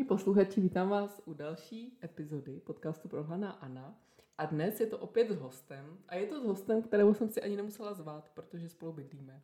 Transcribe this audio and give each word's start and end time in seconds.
Milí 0.00 0.08
posluchači, 0.08 0.60
vítám 0.60 0.88
vás 0.88 1.22
u 1.24 1.34
další 1.34 1.98
epizody 2.04 2.60
podcastu 2.60 3.08
Prohraná 3.08 3.50
Ana. 3.50 3.94
A 4.38 4.46
dnes 4.46 4.80
je 4.80 4.86
to 4.86 4.98
opět 4.98 5.30
s 5.30 5.36
hostem. 5.36 5.98
A 6.08 6.14
je 6.14 6.26
to 6.26 6.40
s 6.40 6.44
hostem, 6.44 6.82
kterého 6.82 7.14
jsem 7.14 7.28
si 7.28 7.42
ani 7.42 7.56
nemusela 7.56 7.94
zvát, 7.94 8.30
protože 8.34 8.68
spolu 8.68 8.92
bydlíme. 8.92 9.42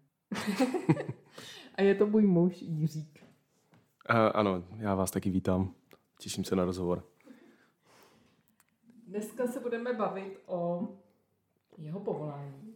a 1.75 1.83
je 1.83 1.95
to 1.95 2.07
můj 2.07 2.27
muž 2.27 2.63
Jiřík. 2.63 3.25
Uh, 4.11 4.17
ano, 4.35 4.65
já 4.77 4.95
vás 4.95 5.11
taky 5.11 5.31
vítám. 5.31 5.75
Těším 6.19 6.45
se 6.45 6.57
na 6.57 6.65
rozhovor. 6.65 7.05
Dneska 9.07 9.47
se 9.47 9.61
budeme 9.61 9.93
bavit 9.93 10.43
o 10.47 10.89
jeho 11.79 12.01
povolání, 12.01 12.75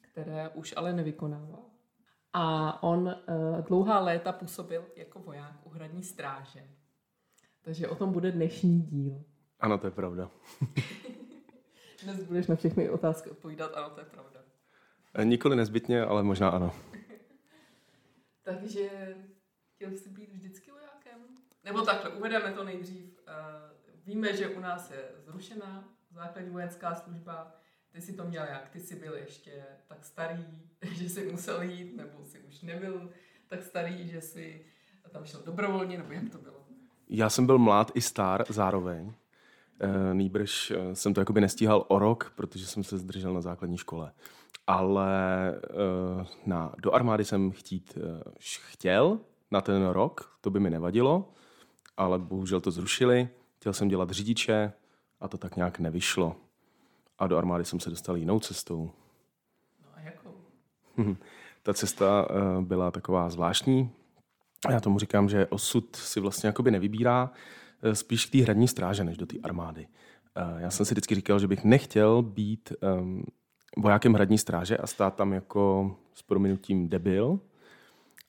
které 0.00 0.48
už 0.48 0.74
ale 0.76 0.92
nevykonává. 0.92 1.58
A 2.32 2.82
on 2.82 3.06
uh, 3.06 3.60
dlouhá 3.60 4.00
léta 4.00 4.32
působil 4.32 4.84
jako 4.96 5.18
voják 5.18 5.66
u 5.66 5.70
hradní 5.70 6.02
stráže. 6.02 6.68
Takže 7.64 7.88
o 7.88 7.94
tom 7.94 8.12
bude 8.12 8.32
dnešní 8.32 8.82
díl. 8.82 9.24
Ano, 9.60 9.78
to 9.78 9.86
je 9.86 9.90
pravda. 9.90 10.30
Dnes 12.02 12.24
budeš 12.24 12.46
na 12.46 12.56
všechny 12.56 12.90
otázky 12.90 13.30
odpovídat, 13.30 13.72
ano, 13.74 13.90
to 13.90 14.00
je 14.00 14.06
pravda. 14.06 14.40
Eh, 15.14 15.24
nikoli 15.24 15.56
nezbytně, 15.56 16.02
ale 16.02 16.22
možná 16.22 16.48
ano. 16.48 16.74
Takže 18.42 19.16
chtěl 19.74 19.90
jsi 19.90 20.08
být 20.08 20.32
vždycky 20.32 20.70
vojákem? 20.70 21.20
Nebo 21.64 21.82
takhle, 21.82 22.10
uvedeme 22.10 22.52
to 22.52 22.64
nejdřív. 22.64 23.18
Uh, 23.18 23.94
víme, 24.04 24.36
že 24.36 24.48
u 24.48 24.60
nás 24.60 24.90
je 24.90 25.10
zrušená 25.18 25.88
základní 26.10 26.50
vojenská 26.50 26.94
služba. 26.94 27.60
Ty 27.90 28.00
si 28.00 28.12
to 28.12 28.24
měl 28.24 28.44
jak? 28.44 28.68
Ty 28.68 28.80
jsi 28.80 28.96
byl 28.96 29.14
ještě 29.14 29.64
tak 29.86 30.04
starý, 30.04 30.46
že 30.92 31.08
jsi 31.08 31.32
musel 31.32 31.62
jít, 31.62 31.96
nebo 31.96 32.24
jsi 32.24 32.40
už 32.40 32.62
nebyl 32.62 33.10
tak 33.48 33.62
starý, 33.62 34.08
že 34.08 34.20
jsi 34.20 34.66
tam 35.10 35.24
šel 35.24 35.42
dobrovolně, 35.42 35.98
nebo 35.98 36.12
jak 36.12 36.30
to 36.30 36.38
bylo? 36.38 36.63
Já 37.08 37.30
jsem 37.30 37.46
byl 37.46 37.58
mlád 37.58 37.90
i 37.94 38.00
star 38.00 38.44
zároveň. 38.48 39.12
E, 39.80 40.14
nýbrž 40.14 40.70
eh, 40.70 40.94
jsem 40.94 41.14
to 41.14 41.20
jakoby 41.20 41.40
nestíhal 41.40 41.84
o 41.88 41.98
rok, 41.98 42.32
protože 42.36 42.66
jsem 42.66 42.84
se 42.84 42.98
zdržel 42.98 43.34
na 43.34 43.40
základní 43.40 43.78
škole. 43.78 44.12
Ale 44.66 45.48
e, 45.48 45.58
na, 46.46 46.74
do 46.82 46.94
armády 46.94 47.24
jsem 47.24 47.50
chtít 47.50 47.98
e, 47.98 48.22
chtěl 48.40 49.20
na 49.50 49.60
ten 49.60 49.86
rok, 49.86 50.38
to 50.40 50.50
by 50.50 50.60
mi 50.60 50.70
nevadilo, 50.70 51.32
ale 51.96 52.18
bohužel 52.18 52.60
to 52.60 52.70
zrušili. 52.70 53.28
Chtěl 53.56 53.72
jsem 53.72 53.88
dělat 53.88 54.10
řidiče 54.10 54.72
a 55.20 55.28
to 55.28 55.38
tak 55.38 55.56
nějak 55.56 55.78
nevyšlo. 55.78 56.36
A 57.18 57.26
do 57.26 57.36
armády 57.36 57.64
jsem 57.64 57.80
se 57.80 57.90
dostal 57.90 58.16
jinou 58.16 58.40
cestou. 58.40 58.90
No 59.82 59.88
a 59.94 60.00
jakou? 60.00 60.34
Ta 61.62 61.74
cesta 61.74 62.28
byla 62.60 62.90
taková 62.90 63.30
zvláštní, 63.30 63.90
já 64.70 64.80
tomu 64.80 64.98
říkám, 64.98 65.28
že 65.28 65.46
osud 65.46 65.96
si 65.96 66.20
vlastně 66.20 66.46
jakoby 66.46 66.70
nevybírá 66.70 67.30
eh, 67.82 67.94
spíš 67.94 68.26
k 68.26 68.30
té 68.32 68.38
hradní 68.38 68.68
stráže, 68.68 69.04
než 69.04 69.16
do 69.16 69.26
té 69.26 69.36
armády. 69.42 69.88
Eh, 70.36 70.62
já 70.62 70.70
jsem 70.70 70.86
si 70.86 70.94
vždycky 70.94 71.14
říkal, 71.14 71.38
že 71.38 71.48
bych 71.48 71.64
nechtěl 71.64 72.22
být 72.22 72.72
um, 72.98 73.24
vojákem 73.76 74.14
hradní 74.14 74.38
stráže 74.38 74.76
a 74.76 74.86
stát 74.86 75.14
tam 75.14 75.32
jako 75.32 75.96
s 76.14 76.22
prominutím 76.22 76.88
debil. 76.88 77.40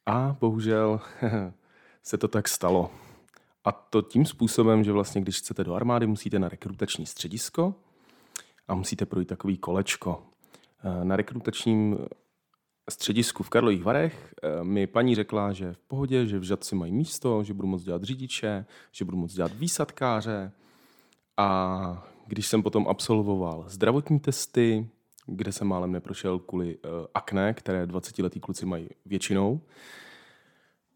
A 0.05 0.35
bohužel 0.39 1.01
se 2.03 2.17
to 2.17 2.27
tak 2.27 2.47
stalo. 2.47 2.91
A 3.65 3.71
to 3.71 4.01
tím 4.01 4.25
způsobem, 4.25 4.83
že 4.83 4.91
vlastně, 4.91 5.21
když 5.21 5.39
chcete 5.39 5.63
do 5.63 5.73
armády, 5.73 6.07
musíte 6.07 6.39
na 6.39 6.49
rekrutační 6.49 7.05
středisko 7.05 7.75
a 8.67 8.75
musíte 8.75 9.05
projít 9.05 9.27
takový 9.27 9.57
kolečko. 9.57 10.23
Eh, 10.83 11.05
na 11.05 11.15
rekrutačním 11.15 11.97
středisku 12.89 13.43
v 13.43 13.49
Karlových 13.49 13.83
Varech 13.83 14.33
eh, 14.43 14.63
mi 14.63 14.87
paní 14.87 15.15
řekla, 15.15 15.53
že 15.53 15.73
v 15.73 15.77
pohodě, 15.77 16.27
že 16.27 16.39
v 16.39 16.43
Žadci 16.43 16.75
mají 16.75 16.91
místo, 16.91 17.43
že 17.43 17.53
budu 17.53 17.67
moct 17.67 17.83
dělat 17.83 18.03
řidiče, 18.03 18.65
že 18.91 19.05
budu 19.05 19.17
moct 19.17 19.33
dělat 19.33 19.51
výsadkáře. 19.55 20.51
A 21.37 22.07
když 22.27 22.47
jsem 22.47 22.63
potom 22.63 22.87
absolvoval 22.87 23.65
zdravotní 23.67 24.19
testy, 24.19 24.89
kde 25.25 25.51
jsem 25.51 25.67
málem 25.67 25.91
neprošel 25.91 26.39
kvůli 26.39 26.77
uh, 26.77 26.91
akné, 27.13 27.53
které 27.53 27.85
20-letí 27.85 28.39
kluci 28.39 28.65
mají 28.65 28.89
většinou, 29.05 29.61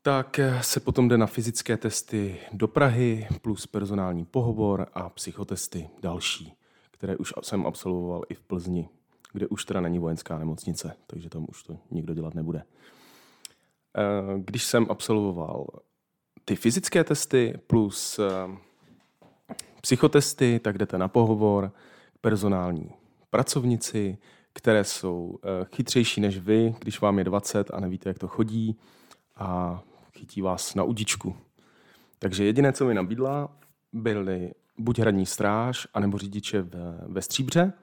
tak 0.02 0.40
eh, 0.40 0.64
se 0.64 0.80
potom 0.80 1.08
jde 1.08 1.18
na 1.18 1.28
fyzické 1.28 1.78
testy 1.78 2.38
do 2.54 2.68
Prahy 2.68 3.28
plus 3.42 3.68
personální 3.68 4.26
pohovor 4.26 4.88
a 4.94 5.10
psychotesty 5.10 5.90
další, 6.02 6.54
které 6.92 7.18
už 7.18 7.34
jsem 7.42 7.66
absolvoval 7.66 8.24
i 8.30 8.34
v 8.34 8.42
Plzni 8.42 8.90
kde 9.34 9.48
už 9.48 9.66
teda 9.66 9.82
není 9.82 10.00
vojenská 10.00 10.40
nemocnice, 10.40 10.96
takže 11.08 11.30
tam 11.30 11.46
už 11.50 11.64
to 11.64 11.78
nikdo 11.92 12.14
dělat 12.14 12.36
nebude. 12.36 12.64
Eh, 13.98 14.40
když 14.40 14.64
jsem 14.64 14.86
absolvoval 14.90 15.66
ty 16.46 16.56
fyzické 16.56 17.04
testy 17.04 17.60
plus 17.68 18.20
eh, 18.20 18.58
psychotesty, 19.82 20.60
tak 20.64 20.78
jdete 20.78 20.98
na 20.98 21.08
pohovor 21.08 21.72
k 22.14 22.18
personální 22.18 22.92
pracovnici, 23.30 24.18
které 24.54 24.84
jsou 24.84 25.40
eh, 25.44 25.66
chytřejší 25.76 26.22
než 26.22 26.38
vy, 26.38 26.76
když 26.80 27.02
vám 27.02 27.18
je 27.18 27.24
20 27.24 27.72
a 27.74 27.80
nevíte, 27.80 28.10
jak 28.10 28.20
to 28.20 28.28
chodí 28.28 28.80
a 29.36 29.82
chytí 30.18 30.42
vás 30.42 30.76
na 30.76 30.84
udičku. 30.84 31.36
Takže 32.20 32.46
jediné, 32.46 32.74
co 32.74 32.86
mi 32.86 32.94
nabídla, 32.94 33.50
byly 33.94 34.54
buď 34.78 35.00
hradní 35.00 35.26
stráž, 35.26 35.88
anebo 35.94 36.18
řidiče 36.18 36.62
ve, 36.62 36.98
ve 37.08 37.22
Stříbře, 37.22 37.74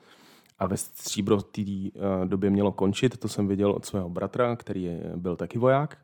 a 0.58 0.66
ve 0.66 0.76
stříbro 0.76 1.42
té 1.42 1.62
eh, 1.62 1.90
době 2.26 2.50
mělo 2.50 2.72
končit, 2.72 3.18
to 3.18 3.28
jsem 3.28 3.48
viděl 3.48 3.70
od 3.70 3.86
svého 3.86 4.08
bratra, 4.08 4.56
který 4.56 4.90
byl 5.16 5.36
taky 5.36 5.58
voják. 5.58 5.98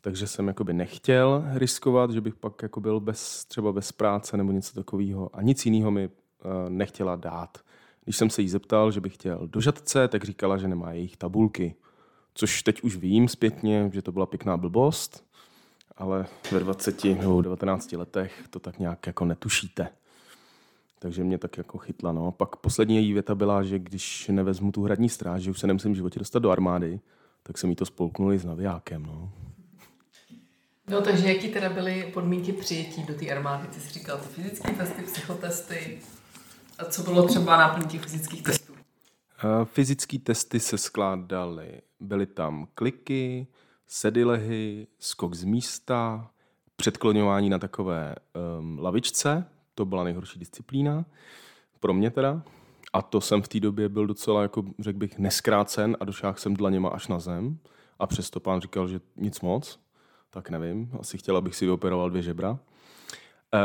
Takže 0.00 0.26
jsem 0.26 0.48
jakoby 0.48 0.72
nechtěl 0.72 1.44
riskovat, 1.52 2.10
že 2.10 2.20
bych 2.20 2.34
pak 2.34 2.62
jako 2.62 2.80
byl 2.80 3.00
bez, 3.00 3.44
třeba 3.44 3.72
bez 3.72 3.92
práce 3.92 4.36
nebo 4.36 4.52
něco 4.52 4.74
takového. 4.74 5.36
A 5.36 5.42
nic 5.42 5.66
jiného 5.66 5.90
mi 5.90 6.04
eh, 6.04 6.70
nechtěla 6.70 7.16
dát. 7.16 7.58
Když 8.04 8.16
jsem 8.16 8.30
se 8.30 8.42
jí 8.42 8.48
zeptal, 8.48 8.90
že 8.90 9.00
bych 9.00 9.14
chtěl 9.14 9.46
do 9.46 9.60
žadce, 9.60 10.08
tak 10.08 10.24
říkala, 10.24 10.56
že 10.56 10.68
nemá 10.68 10.92
jejich 10.92 11.16
tabulky. 11.16 11.74
Což 12.34 12.62
teď 12.62 12.82
už 12.82 12.96
vím 12.96 13.28
zpětně, 13.28 13.90
že 13.92 14.02
to 14.02 14.12
byla 14.12 14.26
pěkná 14.26 14.56
blbost, 14.56 15.24
ale 15.96 16.26
ve 16.52 16.60
20 16.60 17.04
nebo 17.04 17.42
19 17.42 17.92
letech 17.92 18.44
to 18.50 18.58
tak 18.58 18.78
nějak 18.78 19.06
jako 19.06 19.24
netušíte. 19.24 19.88
Takže 21.02 21.24
mě 21.24 21.38
tak 21.38 21.56
jako 21.58 21.78
chytla. 21.78 22.12
No. 22.12 22.32
Pak 22.32 22.56
poslední 22.56 22.96
její 22.96 23.12
věta 23.12 23.34
byla, 23.34 23.62
že 23.62 23.78
když 23.78 24.28
nevezmu 24.28 24.72
tu 24.72 24.82
hradní 24.82 25.08
stráž, 25.08 25.42
že 25.42 25.50
už 25.50 25.58
se 25.58 25.66
nemusím 25.66 25.92
v 25.92 25.96
životě 25.96 26.18
dostat 26.18 26.38
do 26.38 26.50
armády, 26.50 27.00
tak 27.42 27.58
se 27.58 27.66
mi 27.66 27.74
to 27.74 27.86
spolknuli 27.86 28.38
s 28.38 28.44
navijákem. 28.44 29.02
No. 29.02 29.32
No 30.90 31.00
takže 31.00 31.28
jaký 31.28 31.48
teda 31.48 31.68
byly 31.68 32.10
podmínky 32.14 32.52
přijetí 32.52 33.02
do 33.02 33.14
té 33.14 33.30
armády? 33.30 33.68
Ty 33.68 33.80
jsi 33.80 33.88
říkal 33.88 34.18
ty 34.18 34.28
fyzické 34.28 34.72
testy, 34.72 35.02
psychotesty. 35.02 35.98
A 36.78 36.84
co 36.84 37.02
bylo 37.02 37.28
třeba 37.28 37.56
náplň 37.56 37.88
těch 37.88 38.00
fyzických 38.00 38.42
testů? 38.42 38.74
Fyzické 39.64 40.18
testy 40.18 40.60
se 40.60 40.78
skládaly. 40.78 41.80
Byly 42.00 42.26
tam 42.26 42.68
kliky, 42.74 43.46
sedilehy, 43.86 44.86
skok 44.98 45.34
z 45.34 45.44
místa, 45.44 46.30
předkloňování 46.76 47.50
na 47.50 47.58
takové 47.58 48.14
um, 48.58 48.78
lavičce, 48.78 49.44
to 49.74 49.84
byla 49.84 50.04
nejhorší 50.04 50.38
disciplína, 50.38 51.04
pro 51.80 51.94
mě 51.94 52.10
teda. 52.10 52.42
A 52.92 53.02
to 53.02 53.20
jsem 53.20 53.42
v 53.42 53.48
té 53.48 53.60
době 53.60 53.88
byl 53.88 54.06
docela, 54.06 54.42
jako 54.42 54.64
řekl 54.78 54.98
bych, 54.98 55.18
neskrácen 55.18 55.96
a 56.00 56.04
došáhl 56.04 56.38
jsem 56.38 56.54
dlaněma 56.54 56.88
až 56.88 57.08
na 57.08 57.18
zem. 57.18 57.58
A 57.98 58.06
přesto 58.06 58.40
pán 58.40 58.60
říkal, 58.60 58.88
že 58.88 59.00
nic 59.16 59.40
moc, 59.40 59.80
tak 60.30 60.50
nevím, 60.50 60.90
asi 61.00 61.18
chtěl, 61.18 61.36
abych 61.36 61.54
si 61.54 61.64
vyoperoval 61.64 62.10
dvě 62.10 62.22
žebra. 62.22 62.58
E, 63.54 63.58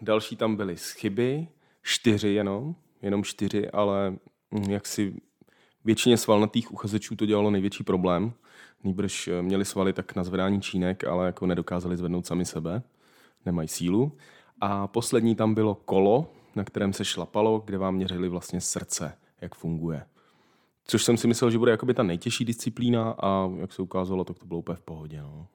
další 0.00 0.36
tam 0.36 0.56
byly 0.56 0.76
schyby, 0.76 1.48
čtyři 1.82 2.28
jenom, 2.28 2.74
jenom 3.02 3.24
čtyři, 3.24 3.70
ale 3.70 4.16
hm, 4.54 4.70
jak 4.70 4.86
si 4.86 5.20
většině 5.84 6.16
svalnatých 6.16 6.72
uchazečů 6.72 7.16
to 7.16 7.26
dělalo 7.26 7.50
největší 7.50 7.84
problém. 7.84 8.32
Nýbrž 8.84 9.28
eh, 9.28 9.42
měli 9.42 9.64
svaly 9.64 9.92
tak 9.92 10.16
na 10.16 10.24
zvedání 10.24 10.60
čínek, 10.60 11.04
ale 11.04 11.26
jako 11.26 11.46
nedokázali 11.46 11.96
zvednout 11.96 12.26
sami 12.26 12.44
sebe. 12.44 12.82
Nemají 13.46 13.68
sílu. 13.68 14.16
A 14.60 14.86
poslední 14.86 15.34
tam 15.34 15.54
bylo 15.54 15.74
kolo, 15.74 16.26
na 16.56 16.64
kterém 16.64 16.92
se 16.92 17.04
šlapalo, 17.04 17.62
kde 17.64 17.78
vám 17.78 17.94
měřili 17.94 18.28
vlastně 18.28 18.60
srdce, 18.60 19.12
jak 19.40 19.54
funguje. 19.54 20.04
Což 20.86 21.04
jsem 21.04 21.16
si 21.16 21.26
myslel, 21.26 21.50
že 21.50 21.58
bude 21.58 21.70
jakoby 21.70 21.94
ta 21.94 22.02
nejtěžší 22.02 22.44
disciplína 22.44 23.14
a 23.22 23.50
jak 23.56 23.72
se 23.72 23.82
ukázalo, 23.82 24.24
tak 24.24 24.38
to 24.38 24.46
bylo 24.46 24.58
úplně 24.58 24.76
v 24.76 24.80
pohodě. 24.82 25.22
No. 25.22 25.46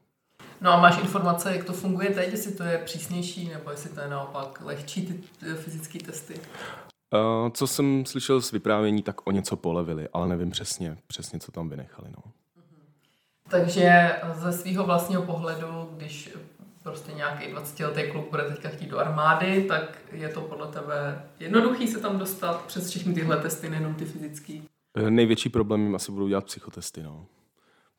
No 0.61 0.71
a 0.71 0.79
máš 0.79 1.01
informace, 1.01 1.55
jak 1.55 1.65
to 1.65 1.73
funguje 1.73 2.09
teď, 2.09 2.31
jestli 2.31 2.51
to 2.51 2.63
je 2.63 2.77
přísnější, 2.77 3.49
nebo 3.49 3.71
jestli 3.71 3.89
to 3.89 4.01
je 4.01 4.07
naopak 4.07 4.61
lehčí 4.65 5.05
ty 5.05 5.45
fyzické 5.55 5.99
testy? 5.99 6.33
Uh, 6.33 7.49
co 7.49 7.67
jsem 7.67 8.05
slyšel 8.05 8.41
z 8.41 8.51
vyprávění, 8.51 9.03
tak 9.03 9.27
o 9.27 9.31
něco 9.31 9.55
polevili, 9.55 10.07
ale 10.13 10.27
nevím 10.27 10.51
přesně, 10.51 10.97
přesně 11.07 11.39
co 11.39 11.51
tam 11.51 11.69
vynechali. 11.69 12.09
No. 12.09 12.31
Takže 13.49 14.15
ze 14.33 14.53
svého 14.53 14.83
vlastního 14.83 15.21
pohledu, 15.21 15.89
když 15.97 16.29
prostě 16.85 17.11
nějaký 17.11 17.53
20-letý 17.53 18.11
kluk 18.11 18.29
bude 18.29 18.43
teďka 18.43 18.69
chtít 18.69 18.89
do 18.89 18.99
armády, 18.99 19.63
tak 19.63 19.97
je 20.11 20.29
to 20.29 20.41
podle 20.41 20.67
tebe 20.67 21.23
jednoduchý 21.39 21.87
se 21.87 21.99
tam 21.99 22.19
dostat 22.19 22.65
přes 22.65 22.89
všechny 22.89 23.13
tyhle 23.13 23.37
testy, 23.37 23.69
nejenom 23.69 23.95
ty 23.95 24.05
fyzický? 24.05 24.63
Eh, 24.97 25.11
největší 25.11 25.49
problém 25.49 25.81
jim 25.81 25.95
asi 25.95 26.11
budou 26.11 26.27
dělat 26.27 26.45
psychotesty, 26.45 27.03
no. 27.03 27.25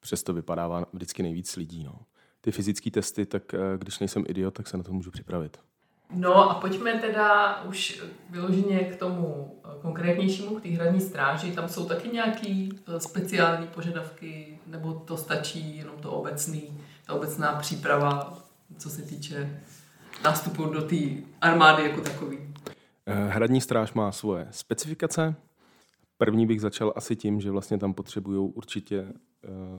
Přesto 0.00 0.32
vypadává 0.32 0.86
vždycky 0.92 1.22
nejvíc 1.22 1.56
lidí, 1.56 1.84
no. 1.84 2.00
ty 2.40 2.52
fyzické 2.52 2.90
testy, 2.90 3.26
tak 3.26 3.54
eh, 3.54 3.58
když 3.78 3.98
nejsem 3.98 4.24
idiot, 4.28 4.54
tak 4.54 4.66
se 4.68 4.76
na 4.76 4.82
to 4.82 4.92
můžu 4.92 5.10
připravit. 5.10 5.58
No 6.10 6.50
a 6.50 6.54
pojďme 6.54 6.92
teda 6.92 7.62
už 7.62 8.02
vyloženě 8.30 8.78
k 8.78 8.96
tomu 8.96 9.60
eh, 9.64 9.68
konkrétnějšímu, 9.82 10.56
k 10.56 10.62
té 10.62 10.68
hradní 10.68 11.00
stráži. 11.00 11.52
Tam 11.52 11.68
jsou 11.68 11.86
taky 11.86 12.08
nějaký 12.08 12.78
eh, 12.88 13.00
speciální 13.00 13.66
požadavky, 13.66 14.58
nebo 14.66 14.94
to 14.94 15.16
stačí 15.16 15.76
jenom 15.76 15.96
to 15.96 16.10
obecný, 16.12 16.80
ta 17.06 17.14
obecná 17.14 17.52
příprava, 17.52 18.45
co 18.78 18.90
se 18.90 19.02
týče 19.02 19.62
nástupu 20.24 20.64
do 20.64 20.82
té 20.82 20.96
armády 21.40 21.82
jako 21.82 22.00
takový? 22.00 22.38
Hradní 23.06 23.60
stráž 23.60 23.92
má 23.92 24.12
svoje 24.12 24.48
specifikace. 24.50 25.34
První 26.18 26.46
bych 26.46 26.60
začal 26.60 26.92
asi 26.96 27.16
tím, 27.16 27.40
že 27.40 27.50
vlastně 27.50 27.78
tam 27.78 27.94
potřebují 27.94 28.52
určitě 28.54 29.12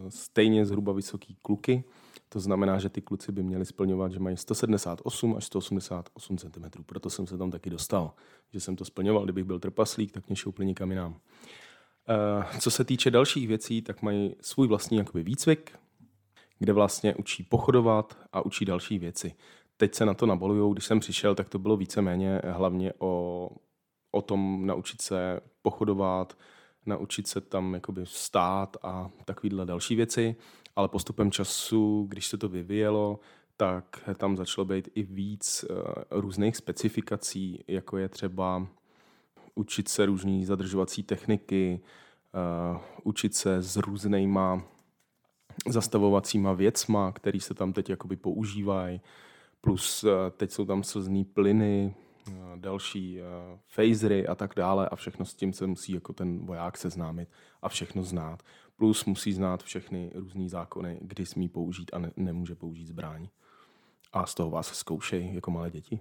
stejně 0.09 0.65
zhruba 0.65 0.93
vysoký 0.93 1.37
kluky, 1.41 1.83
to 2.29 2.39
znamená, 2.39 2.79
že 2.79 2.89
ty 2.89 3.01
kluci 3.01 3.31
by 3.31 3.43
měli 3.43 3.65
splňovat, 3.65 4.11
že 4.11 4.19
mají 4.19 4.37
178 4.37 5.35
až 5.35 5.45
188 5.45 6.37
cm. 6.37 6.83
Proto 6.85 7.09
jsem 7.09 7.27
se 7.27 7.37
tam 7.37 7.51
taky 7.51 7.69
dostal. 7.69 8.13
Že 8.53 8.59
jsem 8.59 8.75
to 8.75 8.85
splňoval, 8.85 9.23
kdybych 9.23 9.43
byl 9.43 9.59
trpaslík, 9.59 10.11
tak 10.11 10.27
mě 10.27 10.35
šoupli 10.35 10.65
nikam 10.65 10.91
jinam. 10.91 11.11
Uh, 11.11 12.59
co 12.59 12.71
se 12.71 12.83
týče 12.83 13.11
dalších 13.11 13.47
věcí, 13.47 13.81
tak 13.81 14.01
mají 14.01 14.35
svůj 14.41 14.67
vlastní 14.67 14.97
jakoby 14.97 15.23
výcvik, 15.23 15.79
kde 16.59 16.73
vlastně 16.73 17.15
učí 17.15 17.43
pochodovat 17.43 18.17
a 18.33 18.45
učí 18.45 18.65
další 18.65 18.99
věci. 18.99 19.35
Teď 19.77 19.95
se 19.95 20.05
na 20.05 20.13
to 20.13 20.25
nabolujou, 20.25 20.73
když 20.73 20.85
jsem 20.85 20.99
přišel, 20.99 21.35
tak 21.35 21.49
to 21.49 21.59
bylo 21.59 21.77
víceméně 21.77 22.41
hlavně 22.49 22.93
o, 22.99 23.49
o 24.11 24.21
tom 24.21 24.65
naučit 24.65 25.01
se 25.01 25.39
pochodovat, 25.61 26.37
naučit 26.85 27.27
se 27.27 27.41
tam 27.41 27.73
jakoby 27.73 28.01
stát 28.03 28.77
a 28.83 29.09
takovéhle 29.25 29.65
další 29.65 29.95
věci 29.95 30.35
ale 30.77 30.87
postupem 30.87 31.31
času, 31.31 32.05
když 32.09 32.27
se 32.27 32.37
to 32.37 32.49
vyvíjelo, 32.49 33.19
tak 33.57 34.09
tam 34.17 34.37
začalo 34.37 34.65
být 34.65 34.89
i 34.95 35.03
víc 35.03 35.65
uh, 35.69 35.77
různých 36.11 36.57
specifikací, 36.57 37.63
jako 37.67 37.97
je 37.97 38.09
třeba 38.09 38.67
učit 39.55 39.87
se 39.87 40.05
různý 40.05 40.45
zadržovací 40.45 41.03
techniky, 41.03 41.79
uh, 42.71 42.81
učit 43.03 43.35
se 43.35 43.61
s 43.61 43.77
různýma 43.77 44.63
zastavovacíma 45.69 46.53
věcma, 46.53 47.11
které 47.11 47.39
se 47.39 47.53
tam 47.53 47.73
teď 47.73 47.89
jakoby 47.89 48.15
používají, 48.15 49.01
plus 49.61 50.03
uh, 50.03 50.11
teď 50.37 50.51
jsou 50.51 50.65
tam 50.65 50.83
slzný 50.83 51.25
plyny, 51.25 51.95
uh, 52.27 52.33
další 52.55 53.19
uh, 53.19 53.59
phasery 53.75 54.27
a 54.27 54.35
tak 54.35 54.53
dále 54.55 54.89
a 54.89 54.95
všechno 54.95 55.25
s 55.25 55.33
tím 55.33 55.53
se 55.53 55.67
musí 55.67 55.91
jako 55.91 56.13
ten 56.13 56.45
voják 56.45 56.77
seznámit 56.77 57.29
a 57.61 57.69
všechno 57.69 58.03
znát 58.03 58.43
plus 58.77 59.05
musí 59.05 59.33
znát 59.33 59.63
všechny 59.63 60.11
různé 60.15 60.49
zákony, 60.49 60.99
kdy 61.01 61.25
smí 61.25 61.49
použít 61.49 61.91
a 61.93 61.99
ne, 61.99 62.11
nemůže 62.15 62.55
použít 62.55 62.87
zbraň. 62.87 63.27
A 64.13 64.25
z 64.25 64.35
toho 64.35 64.49
vás 64.49 64.67
zkoušej 64.67 65.33
jako 65.33 65.51
malé 65.51 65.71
děti. 65.71 65.99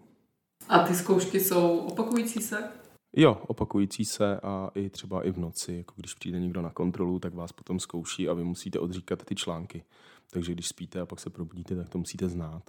A 0.69 0.79
ty 0.79 0.94
zkoušky 0.94 1.41
jsou 1.41 1.79
opakující 1.79 2.43
se? 2.43 2.70
Jo, 3.19 3.43
opakující 3.47 4.05
se 4.05 4.41
a 4.43 4.71
i 4.75 4.91
třeba 4.91 5.27
i 5.27 5.31
v 5.31 5.39
noci, 5.39 5.73
jako 5.73 5.95
když 5.97 6.15
přijde 6.15 6.41
někdo 6.41 6.63
na 6.63 6.71
kontrolu, 6.71 7.19
tak 7.19 7.35
vás 7.35 7.53
potom 7.53 7.81
zkouší 7.81 8.29
a 8.29 8.33
vy 8.33 8.45
musíte 8.45 8.79
odříkat 8.79 9.25
ty 9.25 9.35
články. 9.35 9.85
Takže 10.31 10.53
když 10.53 10.69
spíte 10.69 11.01
a 11.01 11.07
pak 11.07 11.21
se 11.21 11.31
probudíte, 11.31 11.77
tak 11.77 11.89
to 11.89 11.99
musíte 11.99 12.29
znát. 12.29 12.63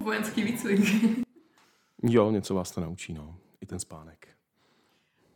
Vojenský 0.00 0.42
výcvik. 0.42 0.80
jo, 2.02 2.30
něco 2.30 2.54
vás 2.54 2.70
to 2.70 2.80
naučí, 2.80 3.12
no. 3.12 3.36
I 3.60 3.66
ten 3.66 3.78
spánek. 3.78 4.28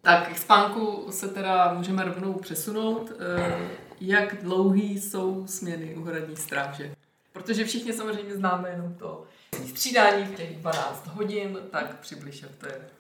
Tak 0.03 0.33
k 0.33 0.39
spánku 0.39 1.07
se 1.11 1.29
teda 1.29 1.75
můžeme 1.75 2.05
rovnou 2.05 2.33
přesunout. 2.33 3.13
Eh, 3.19 3.69
jak 4.01 4.43
dlouhý 4.43 5.01
jsou 5.01 5.47
směny 5.47 5.97
u 5.97 6.05
hradní 6.05 6.37
stráže? 6.37 6.95
Protože 7.33 7.65
všichni 7.65 7.93
samozřejmě 7.93 8.37
známe 8.37 8.71
jenom 8.71 8.95
to 8.95 9.25
střídání 9.67 10.25
v 10.25 10.35
těch 10.35 10.57
12 10.57 11.07
hodin, 11.07 11.59
tak 11.71 12.01
přibliž, 12.01 12.43
jak 12.43 12.57
to 12.57 12.67
je. 12.67 12.91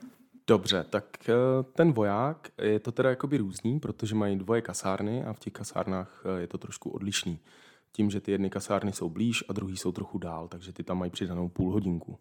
Dobře, 0.51 0.85
tak 0.91 1.29
eh, 1.29 1.35
ten 1.73 1.93
voják 1.93 2.49
je 2.63 2.81
to 2.81 2.93
teda 2.93 3.11
jakoby 3.11 3.37
různý, 3.37 3.81
protože 3.81 4.15
mají 4.15 4.37
dvoje 4.37 4.63
kasárny 4.63 5.25
a 5.25 5.33
v 5.33 5.39
těch 5.39 5.53
kasárnách 5.53 6.23
eh, 6.25 6.41
je 6.41 6.47
to 6.47 6.59
trošku 6.59 6.91
odlišný. 6.91 7.39
Tím, 7.93 8.11
že 8.11 8.21
ty 8.21 8.33
jedny 8.33 8.51
kasárny 8.51 8.93
jsou 8.93 9.11
blíž 9.11 9.45
a 9.49 9.53
druhý 9.53 9.77
jsou 9.77 9.93
trochu 9.93 10.19
dál, 10.19 10.49
takže 10.49 10.73
ty 10.73 10.83
tam 10.83 10.99
mají 10.99 11.11
přidanou 11.11 11.49
půl 11.49 11.73
hodinku. 11.73 12.19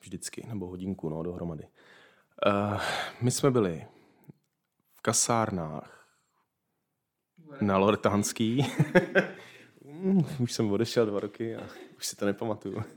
Vždycky, 0.00 0.46
nebo 0.48 0.66
hodinku, 0.66 1.08
no, 1.08 1.22
dohromady. 1.22 1.64
Uh, 2.46 2.80
my 3.20 3.30
jsme 3.30 3.50
byli 3.50 3.86
v 4.94 5.00
kasárnách 5.02 6.06
na 7.60 7.78
Lortánský. 7.78 8.66
už 10.38 10.52
jsem 10.52 10.72
odešel 10.72 11.06
dva 11.06 11.20
roky 11.20 11.56
a 11.56 11.68
už 11.96 12.06
si 12.06 12.16
to 12.16 12.26
nepamatuju. 12.26 12.82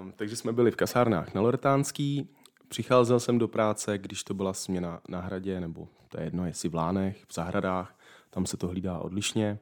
Um, 0.00 0.12
takže 0.12 0.36
jsme 0.36 0.52
byli 0.52 0.70
v 0.70 0.76
kasárnách 0.76 1.34
na 1.34 1.40
Lortánský. 1.40 2.34
Přicházel 2.68 3.20
jsem 3.20 3.38
do 3.38 3.48
práce, 3.48 3.98
když 3.98 4.24
to 4.24 4.34
byla 4.34 4.52
směna 4.52 5.00
na 5.08 5.20
hradě, 5.20 5.60
nebo 5.60 5.88
to 6.08 6.20
je 6.20 6.26
jedno, 6.26 6.46
jestli 6.46 6.68
v 6.68 6.74
Lánech, 6.74 7.24
v 7.28 7.34
zahradách. 7.34 7.98
Tam 8.30 8.46
se 8.46 8.56
to 8.56 8.68
hlídá 8.68 8.98
odlišně. 8.98 9.58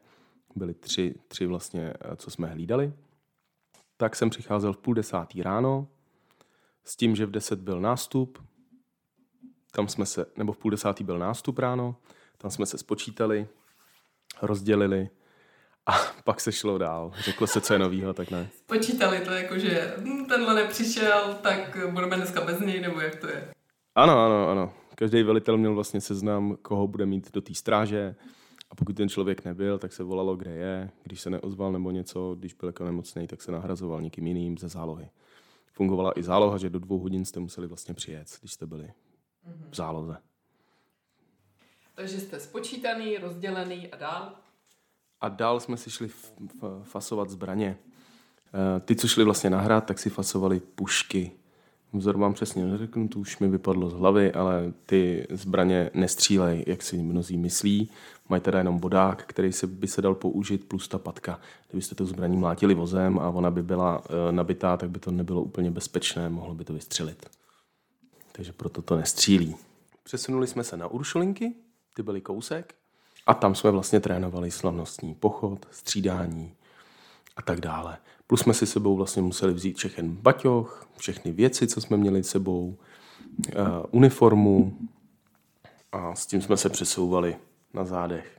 Byly 0.56 0.74
tři, 0.74 1.14
tři 1.28 1.46
vlastně, 1.46 1.92
eh, 2.00 2.16
co 2.16 2.30
jsme 2.30 2.48
hlídali. 2.48 2.92
Tak 3.96 4.16
jsem 4.16 4.30
přicházel 4.30 4.72
v 4.72 4.78
půl 4.78 4.94
desátý 4.94 5.42
ráno, 5.42 5.88
s 6.84 6.96
tím, 6.96 7.16
že 7.16 7.26
v 7.26 7.30
deset 7.30 7.60
byl 7.60 7.80
nástup, 7.80 8.38
tam 9.72 9.88
jsme 9.88 10.06
se, 10.06 10.26
nebo 10.36 10.52
v 10.52 10.58
půl 10.58 10.70
desátý 10.70 11.04
byl 11.04 11.18
nástup 11.18 11.58
ráno, 11.58 11.96
tam 12.38 12.50
jsme 12.50 12.66
se 12.66 12.78
spočítali, 12.78 13.48
rozdělili 14.42 15.10
a 15.86 15.92
pak 16.24 16.40
se 16.40 16.52
šlo 16.52 16.78
dál. 16.78 17.12
Řeklo 17.18 17.46
se, 17.46 17.60
co 17.60 17.72
je 17.72 17.78
novýho, 17.78 18.14
tak 18.14 18.30
ne. 18.30 18.48
Spočítali 18.56 19.20
to 19.20 19.30
jako, 19.30 19.58
že 19.58 19.94
hm, 19.98 20.24
tenhle 20.24 20.54
nepřišel, 20.54 21.38
tak 21.42 21.76
budeme 21.90 22.16
dneska 22.16 22.40
bez 22.40 22.60
něj, 22.60 22.80
nebo 22.80 23.00
jak 23.00 23.16
to 23.16 23.28
je? 23.28 23.52
Ano, 23.94 24.24
ano, 24.24 24.48
ano. 24.48 24.74
Každý 24.94 25.22
velitel 25.22 25.58
měl 25.58 25.74
vlastně 25.74 26.00
seznam, 26.00 26.56
koho 26.62 26.88
bude 26.88 27.06
mít 27.06 27.32
do 27.32 27.40
té 27.40 27.54
stráže 27.54 28.14
a 28.70 28.74
pokud 28.74 28.96
ten 28.96 29.08
člověk 29.08 29.44
nebyl, 29.44 29.78
tak 29.78 29.92
se 29.92 30.02
volalo, 30.02 30.36
kde 30.36 30.50
je. 30.50 30.90
Když 31.02 31.20
se 31.20 31.30
neozval 31.30 31.72
nebo 31.72 31.90
něco, 31.90 32.36
když 32.38 32.54
byl 32.54 32.68
jako 32.68 32.84
nemocný, 32.84 33.26
tak 33.26 33.42
se 33.42 33.52
nahrazoval 33.52 34.02
někým 34.02 34.26
jiným 34.26 34.58
ze 34.58 34.68
zálohy. 34.68 35.08
Fungovala 35.72 36.18
i 36.18 36.22
záloha, 36.22 36.58
že 36.58 36.70
do 36.70 36.78
dvou 36.78 36.98
hodin 36.98 37.24
jste 37.24 37.40
museli 37.40 37.66
vlastně 37.66 37.94
přijet, 37.94 38.38
když 38.40 38.52
jste 38.52 38.66
byli 38.66 38.92
v 39.70 39.76
záloze. 39.76 40.16
Takže 41.94 42.20
jste 42.20 42.40
spočítaný, 42.40 43.18
rozdělený 43.18 43.88
a 43.88 43.96
dál? 43.96 44.41
A 45.22 45.28
dál 45.28 45.60
jsme 45.60 45.76
si 45.76 45.90
šli 45.90 46.06
f- 46.06 46.32
f- 46.62 46.82
fasovat 46.82 47.30
zbraně. 47.30 47.78
E, 48.76 48.80
ty, 48.80 48.96
co 48.96 49.08
šli 49.08 49.24
vlastně 49.24 49.50
na 49.50 49.60
hrad, 49.60 49.86
tak 49.86 49.98
si 49.98 50.10
fasovali 50.10 50.60
pušky. 50.60 51.32
Vzor 51.92 52.18
vám 52.18 52.34
přesně 52.34 52.66
neřeknu, 52.66 53.08
to 53.08 53.18
už 53.18 53.38
mi 53.38 53.48
vypadlo 53.48 53.90
z 53.90 53.92
hlavy, 53.92 54.32
ale 54.32 54.72
ty 54.86 55.26
zbraně 55.30 55.90
nestřílej, 55.94 56.64
jak 56.66 56.82
si 56.82 57.02
mnozí 57.02 57.36
myslí. 57.36 57.90
Mají 58.28 58.42
teda 58.42 58.58
jenom 58.58 58.78
bodák, 58.78 59.24
který 59.26 59.52
se 59.52 59.66
by 59.66 59.86
se 59.86 60.02
dal 60.02 60.14
použít, 60.14 60.68
plus 60.68 60.88
ta 60.88 60.98
patka. 60.98 61.40
Kdybyste 61.68 61.94
tu 61.94 62.06
zbraní 62.06 62.36
mlátili 62.36 62.74
vozem 62.74 63.18
a 63.18 63.28
ona 63.28 63.50
by 63.50 63.62
byla 63.62 64.02
e, 64.28 64.32
nabitá, 64.32 64.76
tak 64.76 64.90
by 64.90 64.98
to 64.98 65.10
nebylo 65.10 65.42
úplně 65.42 65.70
bezpečné, 65.70 66.28
mohlo 66.28 66.54
by 66.54 66.64
to 66.64 66.72
vystřelit 66.72 67.26
takže 68.32 68.52
proto 68.52 68.82
to 68.82 68.96
nestřílí. 68.96 69.56
Přesunuli 70.02 70.46
jsme 70.46 70.64
se 70.64 70.76
na 70.76 70.86
Uršulinky, 70.86 71.54
ty 71.94 72.02
byly 72.02 72.20
kousek, 72.20 72.74
a 73.26 73.34
tam 73.34 73.54
jsme 73.54 73.70
vlastně 73.70 74.00
trénovali 74.00 74.50
slavnostní 74.50 75.14
pochod, 75.14 75.66
střídání 75.70 76.54
a 77.36 77.42
tak 77.42 77.60
dále. 77.60 77.98
Plus 78.26 78.40
jsme 78.40 78.54
si 78.54 78.66
sebou 78.66 78.96
vlastně 78.96 79.22
museli 79.22 79.52
vzít 79.52 79.76
všechny 79.76 80.08
baťoch, 80.08 80.86
všechny 80.96 81.32
věci, 81.32 81.66
co 81.66 81.80
jsme 81.80 81.96
měli 81.96 82.22
sebou, 82.22 82.76
uh, 83.56 83.62
uniformu 83.90 84.78
a 85.92 86.14
s 86.14 86.26
tím 86.26 86.42
jsme 86.42 86.56
se 86.56 86.68
přesouvali 86.68 87.36
na 87.74 87.84
zádech. 87.84 88.38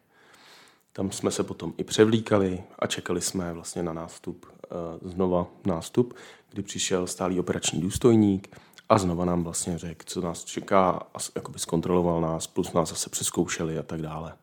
Tam 0.93 1.11
jsme 1.11 1.31
se 1.31 1.43
potom 1.43 1.73
i 1.77 1.83
převlíkali 1.83 2.63
a 2.79 2.87
čekali 2.87 3.21
jsme 3.21 3.53
vlastně 3.53 3.83
na 3.83 3.93
nástup, 3.93 4.45
uh, 4.45 5.11
znova 5.11 5.47
nástup, 5.65 6.13
kdy 6.49 6.61
přišel 6.61 7.07
stálý 7.07 7.39
operační 7.39 7.81
důstojník, 7.81 8.57
a 8.89 8.97
znova 8.97 9.25
nám 9.25 9.43
vlastně 9.43 9.77
řekl, 9.77 10.03
co 10.05 10.21
nás 10.21 10.43
čeká, 10.43 10.89
a 11.13 11.19
zkontroloval 11.57 12.21
nás, 12.21 12.47
plus 12.47 12.73
nás 12.73 12.89
zase 12.89 13.09
přeskoušeli 13.09 13.79
a 13.79 13.83
tak 13.83 14.01
dále. 14.01 14.33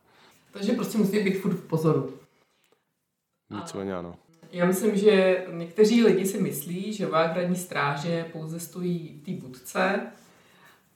Takže 0.50 0.72
prostě 0.72 0.98
musí 0.98 1.22
být 1.22 1.40
furt 1.40 1.54
v 1.54 1.66
pozoru. 1.66 2.12
Nicméně 3.50 3.94
ano. 3.94 4.14
Já 4.52 4.66
myslím, 4.66 4.96
že 4.96 5.44
někteří 5.52 6.04
lidi 6.04 6.26
si 6.26 6.40
myslí, 6.40 6.92
že 6.92 7.06
voják 7.06 7.32
hradní 7.32 7.56
stráže 7.56 8.26
pouze 8.32 8.60
stojí 8.60 9.20
v 9.22 9.24
té 9.24 9.46
budce, 9.46 10.00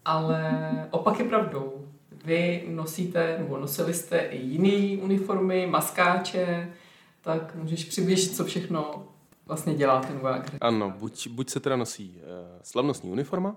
ale 0.05 0.89
opak 0.91 1.19
je 1.19 1.25
pravdou. 1.25 1.89
Vy 2.25 2.65
nosíte, 2.69 3.37
nebo 3.39 3.59
nosili 3.59 3.95
jste 3.95 4.19
i 4.19 4.39
jiné 4.43 5.03
uniformy, 5.03 5.67
maskáče, 5.67 6.73
tak 7.21 7.55
můžeš 7.55 7.85
přibližit, 7.85 8.37
co 8.37 8.45
všechno 8.45 9.09
vlastně 9.47 9.75
dělá 9.75 10.01
ten 10.01 10.19
voják? 10.19 10.51
Ano, 10.61 10.95
buď, 10.99 11.29
buď 11.29 11.51
se 11.51 11.61
teda 11.61 11.77
nosí 11.77 12.17
uh, 12.17 12.23
slavnostní 12.63 13.11
uniforma, 13.11 13.57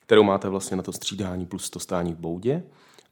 kterou 0.00 0.22
máte 0.22 0.48
vlastně 0.48 0.76
na 0.76 0.82
to 0.82 0.92
střídání 0.92 1.46
plus 1.46 1.70
to 1.70 1.80
stání 1.80 2.14
v 2.14 2.18
boudě, 2.18 2.62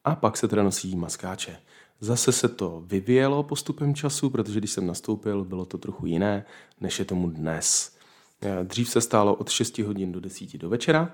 a 0.05 0.15
pak 0.15 0.37
se 0.37 0.49
teda 0.49 0.63
nosí 0.63 0.97
maskáče. 0.97 1.57
Zase 2.05 2.33
se 2.33 2.49
to 2.49 2.83
vyvíjelo 2.87 3.43
postupem 3.43 3.95
času, 3.95 4.31
protože 4.31 4.59
když 4.59 4.71
jsem 4.71 4.87
nastoupil, 4.87 5.45
bylo 5.45 5.65
to 5.65 5.79
trochu 5.79 6.07
jiné, 6.07 6.45
než 6.81 6.99
je 6.99 7.05
tomu 7.05 7.31
dnes. 7.31 7.97
Eh, 8.43 8.65
dřív 8.65 8.89
se 8.89 9.01
stálo 9.01 9.35
od 9.35 9.51
6 9.51 9.83
hodin 9.83 10.13
do 10.13 10.21
10 10.21 10.59
do 10.59 10.69
večera, 10.69 11.13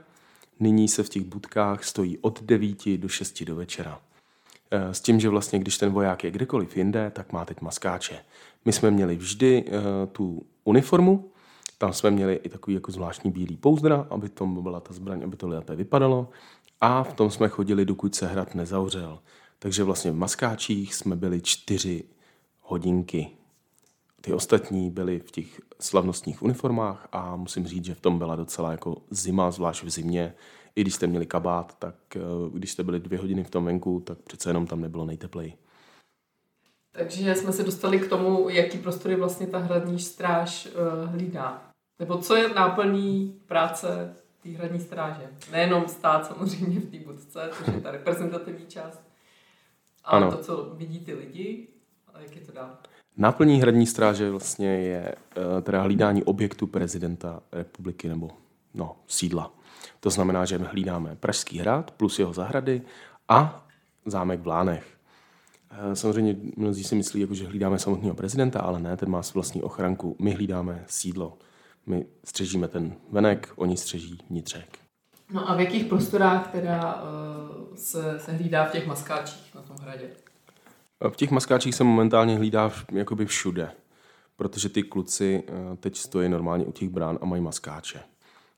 nyní 0.60 0.88
se 0.88 1.02
v 1.02 1.08
těch 1.08 1.24
budkách 1.24 1.84
stojí 1.84 2.18
od 2.18 2.42
9 2.42 2.98
do 2.98 3.08
6 3.08 3.44
do 3.44 3.56
večera. 3.56 4.00
Eh, 4.70 4.94
s 4.94 5.00
tím, 5.00 5.20
že 5.20 5.28
vlastně 5.28 5.58
když 5.58 5.78
ten 5.78 5.92
voják 5.92 6.24
je 6.24 6.30
kdekoliv 6.30 6.76
jinde, 6.76 7.10
tak 7.10 7.32
má 7.32 7.44
teď 7.44 7.60
maskáče. 7.60 8.18
My 8.64 8.72
jsme 8.72 8.90
měli 8.90 9.16
vždy 9.16 9.64
tu 10.12 10.42
uniformu, 10.64 11.30
tam 11.78 11.92
jsme 11.92 12.10
měli 12.10 12.34
i 12.34 12.48
takový 12.48 12.74
jako 12.74 12.92
zvláštní 12.92 13.30
bílý 13.30 13.56
pouzdra, 13.56 14.06
aby 14.10 14.28
to 14.28 14.46
byla 14.46 14.80
ta 14.80 14.94
zbraň, 14.94 15.22
aby 15.24 15.36
to 15.36 15.48
lépe 15.48 15.76
vypadalo. 15.76 16.28
A 16.80 17.02
v 17.02 17.12
tom 17.12 17.30
jsme 17.30 17.48
chodili, 17.48 17.84
dokud 17.84 18.14
se 18.14 18.26
hrad 18.26 18.54
nezavřel. 18.54 19.18
Takže 19.62 19.84
vlastně 19.84 20.10
v 20.10 20.16
maskáčích 20.16 20.94
jsme 20.94 21.16
byli 21.16 21.40
čtyři 21.40 22.04
hodinky. 22.60 23.30
Ty 24.20 24.32
ostatní 24.32 24.90
byly 24.90 25.18
v 25.18 25.30
těch 25.30 25.60
slavnostních 25.80 26.42
uniformách 26.42 27.08
a 27.12 27.36
musím 27.36 27.66
říct, 27.66 27.84
že 27.84 27.94
v 27.94 28.00
tom 28.00 28.18
byla 28.18 28.36
docela 28.36 28.70
jako 28.70 29.02
zima, 29.10 29.50
zvlášť 29.50 29.82
v 29.82 29.90
zimě. 29.90 30.34
I 30.76 30.80
když 30.80 30.94
jste 30.94 31.06
měli 31.06 31.26
kabát, 31.26 31.78
tak 31.78 31.94
eh, 32.16 32.20
když 32.52 32.72
jste 32.72 32.84
byli 32.84 33.00
dvě 33.00 33.18
hodiny 33.18 33.44
v 33.44 33.50
tom 33.50 33.64
venku, 33.64 34.00
tak 34.00 34.18
přece 34.18 34.50
jenom 34.50 34.66
tam 34.66 34.80
nebylo 34.80 35.04
nejtepleji. 35.04 35.54
Takže 36.92 37.34
jsme 37.34 37.52
se 37.52 37.62
dostali 37.62 37.98
k 37.98 38.08
tomu, 38.08 38.48
jaký 38.48 38.78
prostory 38.78 39.16
vlastně 39.16 39.46
ta 39.46 39.58
hradní 39.58 39.98
stráž 39.98 40.66
uh, 40.66 41.10
hlídá. 41.10 41.62
Nebo 41.98 42.18
co 42.18 42.36
je 42.36 42.54
náplní 42.54 43.40
práce 43.46 44.16
té 44.42 44.48
hradní 44.48 44.80
stráže. 44.80 45.30
Nejenom 45.52 45.88
stát 45.88 46.26
samozřejmě 46.26 46.80
v 46.80 46.90
té 46.90 46.98
budce, 46.98 47.50
což 47.58 47.74
je 47.74 47.80
ta 47.80 47.90
reprezentativní 47.90 48.66
část, 48.66 49.09
ale 50.04 50.26
ano. 50.26 50.36
to, 50.36 50.42
co 50.42 50.72
vidí 50.76 51.00
ty 51.00 51.14
lidi, 51.14 51.68
a 52.14 52.20
jak 52.20 52.36
je 52.36 52.42
to 52.42 52.52
dál. 52.52 52.70
Náplní 53.16 53.60
hradní 53.60 53.86
stráže 53.86 54.30
vlastně 54.30 54.68
je 54.68 55.14
uh, 55.36 55.60
teda 55.62 55.82
hlídání 55.82 56.24
objektu 56.24 56.66
prezidenta 56.66 57.42
republiky 57.52 58.08
nebo 58.08 58.30
no, 58.74 58.96
sídla. 59.06 59.52
To 60.00 60.10
znamená, 60.10 60.44
že 60.44 60.58
my 60.58 60.64
hlídáme 60.64 61.16
Pražský 61.16 61.58
hrad 61.58 61.90
plus 61.90 62.18
jeho 62.18 62.32
zahrady 62.32 62.82
a 63.28 63.66
zámek 64.06 64.40
v 64.40 64.46
Lánech. 64.46 65.00
Eh, 65.70 65.96
samozřejmě 65.96 66.36
mnozí 66.56 66.84
si 66.84 66.94
myslí, 66.94 67.20
jako, 67.20 67.34
že 67.34 67.46
hlídáme 67.46 67.78
samotného 67.78 68.14
prezidenta, 68.14 68.60
ale 68.60 68.80
ne, 68.80 68.96
ten 68.96 69.10
má 69.10 69.22
vlastní 69.34 69.62
ochranku. 69.62 70.16
My 70.18 70.30
hlídáme 70.30 70.84
sídlo. 70.86 71.38
My 71.86 72.06
střežíme 72.24 72.68
ten 72.68 72.94
venek, 73.10 73.52
oni 73.56 73.76
střeží 73.76 74.18
vnitřek. 74.30 74.78
No 75.32 75.50
a 75.50 75.54
v 75.54 75.60
jakých 75.60 75.84
prostorách 75.84 76.50
teda 76.52 77.02
uh, 77.02 77.76
se, 77.76 78.18
se 78.20 78.32
hlídá 78.32 78.64
v 78.64 78.72
těch 78.72 78.86
maskáčích 78.86 79.54
na 79.54 79.62
tom 79.62 79.76
hradě? 79.76 80.10
V 81.12 81.16
těch 81.16 81.30
maskáčích 81.30 81.74
se 81.74 81.84
momentálně 81.84 82.36
hlídá 82.36 82.68
v, 82.68 82.84
jakoby 82.92 83.26
všude, 83.26 83.72
protože 84.36 84.68
ty 84.68 84.82
kluci 84.82 85.42
uh, 85.48 85.76
teď 85.76 85.96
stojí 85.96 86.28
normálně 86.28 86.64
u 86.64 86.72
těch 86.72 86.88
brán 86.88 87.18
a 87.22 87.26
mají 87.26 87.42
maskáče. 87.42 88.00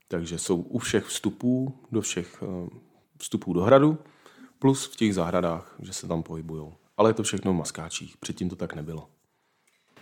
Takže 0.08 0.38
jsou 0.38 0.56
u 0.56 0.78
všech 0.78 1.04
vstupů, 1.04 1.78
do 1.92 2.00
všech 2.00 2.42
vstupů 3.18 3.52
do 3.52 3.62
hradu, 3.62 3.98
plus 4.58 4.86
v 4.86 4.96
těch 4.96 5.14
zahradách, 5.14 5.74
že 5.82 5.92
se 5.92 6.08
tam 6.08 6.22
pohybují. 6.22 6.72
Ale 6.96 7.10
je 7.10 7.14
to 7.14 7.22
všechno 7.22 7.52
v 7.52 7.56
maskáčích, 7.56 8.16
předtím 8.16 8.48
to 8.48 8.56
tak 8.56 8.74
nebylo. 8.74 9.08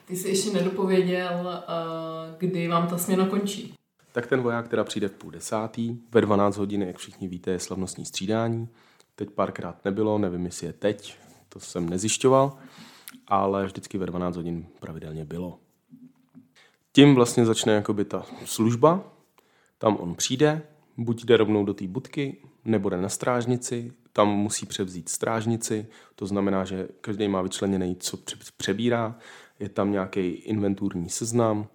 Ty 0.05 0.17
jsi 0.17 0.29
ještě 0.29 0.51
nedopověděl, 0.51 1.63
kdy 2.39 2.69
vám 2.69 2.89
ta 2.89 2.99
směna 2.99 3.27
končí. 3.27 3.75
Tak 4.13 4.27
ten 4.27 4.41
voják 4.41 4.69
teda 4.69 4.85
přijde 4.85 5.09
v 5.09 5.13
půl 5.13 5.31
desátý, 5.31 5.99
ve 6.13 6.21
12 6.21 6.57
hodin, 6.57 6.83
jak 6.83 6.97
všichni 6.97 7.29
víte, 7.29 7.51
je 7.51 7.59
slavnostní 7.59 8.05
střídání. 8.05 8.69
Teď 9.15 9.31
párkrát 9.31 9.85
nebylo, 9.85 10.19
nevím, 10.19 10.45
jestli 10.45 10.67
je 10.67 10.73
teď, 10.73 11.19
to 11.49 11.61
jsem 11.61 11.89
nezjišťoval, 11.89 12.57
ale 13.29 13.67
vždycky 13.67 13.99
ve 13.99 14.07
12 14.07 14.37
hodin 14.37 14.67
pravidelně 14.81 15.25
bylo. 15.25 15.59
Tím 16.93 17.15
vlastně 17.15 17.47
začne 17.47 17.73
jakoby 17.73 18.05
ta 18.05 18.27
služba, 18.45 19.05
tam 19.79 19.97
on 19.97 20.15
přijde, 20.15 20.63
buď 20.97 21.25
jde 21.25 21.37
rovnou 21.37 21.65
do 21.65 21.75
té 21.75 21.87
budky, 21.87 22.37
nebo 22.65 22.89
jde 22.89 22.97
na 22.97 23.09
strážnici, 23.09 23.93
tam 24.13 24.29
musí 24.29 24.67
převzít 24.67 25.09
strážnici, 25.09 25.87
to 26.15 26.27
znamená, 26.27 26.65
že 26.65 26.89
každý 27.01 27.29
má 27.29 27.43
vyčleněný, 27.43 27.97
co 27.97 28.19
přebírá, 28.57 29.19
je 29.61 29.69
tam 29.69 29.93
nějaký 29.93 30.29
inventurní 30.29 31.09
seznam 31.09 31.67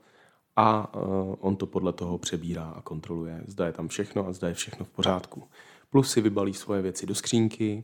a 0.55 0.91
eh, 0.93 0.99
on 1.39 1.55
to 1.55 1.65
podle 1.65 1.93
toho 1.93 2.17
přebírá 2.17 2.63
a 2.69 2.81
kontroluje, 2.81 3.43
zda 3.47 3.65
je 3.65 3.71
tam 3.71 3.87
všechno 3.87 4.27
a 4.27 4.33
zda 4.33 4.47
je 4.47 4.53
všechno 4.53 4.85
v 4.85 4.89
pořádku. 4.89 5.43
Plus 5.89 6.11
si 6.11 6.21
vybalí 6.21 6.53
svoje 6.53 6.81
věci 6.81 7.05
do 7.05 7.15
skřínky, 7.15 7.83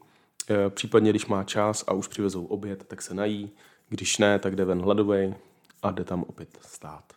eh, 0.50 0.70
případně 0.70 1.10
když 1.10 1.26
má 1.26 1.44
čas 1.44 1.84
a 1.88 1.94
už 1.94 2.08
přivezou 2.08 2.46
oběd, 2.46 2.84
tak 2.88 3.02
se 3.02 3.14
nají, 3.14 3.52
když 3.90 4.18
ne, 4.18 4.40
tak 4.40 4.56
jde 4.56 4.66
ven 4.66 4.82
hladovej 4.82 5.36
a 5.84 5.92
jde 5.92 6.04
tam 6.04 6.24
opět 6.24 6.60
stát. 6.62 7.14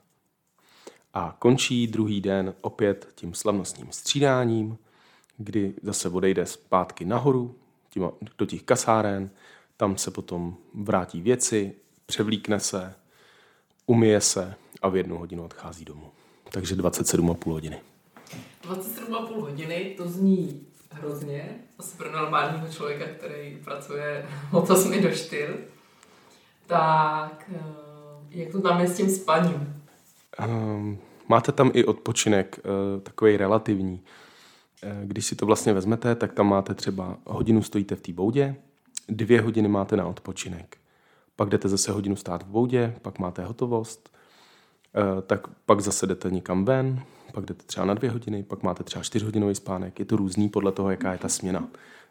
A 1.14 1.36
končí 1.38 1.86
druhý 1.86 2.20
den 2.20 2.54
opět 2.60 3.08
tím 3.14 3.34
slavnostním 3.34 3.92
střídáním, 3.92 4.78
kdy 5.36 5.74
zase 5.82 6.08
odejde 6.08 6.46
zpátky 6.46 7.04
nahoru 7.04 7.54
do 8.38 8.46
těch 8.46 8.62
kasáren, 8.62 9.30
tam 9.76 9.96
se 9.96 10.10
potom 10.10 10.56
vrátí 10.74 11.20
věci, 11.20 11.74
převlíkne 12.06 12.60
se, 12.60 12.94
umije 13.86 14.20
se 14.20 14.54
a 14.84 14.88
v 14.88 14.96
jednu 14.96 15.18
hodinu 15.18 15.44
odchází 15.44 15.84
domů. 15.84 16.10
Takže 16.50 16.74
27,5 16.76 17.52
hodiny. 17.52 17.80
27,5 18.68 19.40
hodiny, 19.40 19.94
to 19.96 20.08
zní 20.08 20.66
hrozně, 20.90 21.48
asi 21.78 21.96
pro 21.96 22.12
normálního 22.12 22.68
člověka, 22.68 23.04
který 23.04 23.58
pracuje 23.64 24.26
od 24.52 24.70
8 24.70 25.02
do 25.02 25.10
4. 25.10 25.54
Tak 26.66 27.50
eh, 27.54 27.60
jak 28.30 28.52
to 28.52 28.60
tam 28.60 28.80
je 28.80 28.88
s 28.88 28.96
tím 28.96 29.10
spaním? 29.10 29.82
Um, 30.48 30.98
máte 31.28 31.52
tam 31.52 31.70
i 31.74 31.84
odpočinek, 31.84 32.58
uh, 32.64 33.02
takový 33.02 33.36
relativní. 33.36 34.02
Uh, 34.82 35.04
když 35.04 35.26
si 35.26 35.36
to 35.36 35.46
vlastně 35.46 35.72
vezmete, 35.72 36.14
tak 36.14 36.32
tam 36.32 36.48
máte 36.48 36.74
třeba 36.74 37.16
hodinu 37.26 37.62
stojíte 37.62 37.94
v 37.94 38.00
té 38.00 38.12
boudě, 38.12 38.56
dvě 39.08 39.40
hodiny 39.40 39.68
máte 39.68 39.96
na 39.96 40.06
odpočinek 40.06 40.78
pak 41.36 41.48
jdete 41.48 41.68
zase 41.68 41.92
hodinu 41.92 42.16
stát 42.16 42.42
v 42.42 42.46
boudě, 42.46 42.94
pak 43.02 43.18
máte 43.18 43.44
hotovost, 43.44 44.10
eh, 44.12 44.18
tak 45.26 45.48
pak 45.66 45.80
zase 45.80 46.06
jdete 46.06 46.30
někam 46.30 46.64
ven, 46.64 47.02
pak 47.32 47.44
jdete 47.44 47.62
třeba 47.66 47.86
na 47.86 47.94
dvě 47.94 48.10
hodiny, 48.10 48.42
pak 48.42 48.62
máte 48.62 48.84
třeba 48.84 49.02
čtyřhodinový 49.02 49.54
spánek. 49.54 49.98
Je 49.98 50.04
to 50.04 50.16
různý 50.16 50.48
podle 50.48 50.72
toho, 50.72 50.90
jaká 50.90 51.12
je 51.12 51.18
ta 51.18 51.28
směna. 51.28 51.68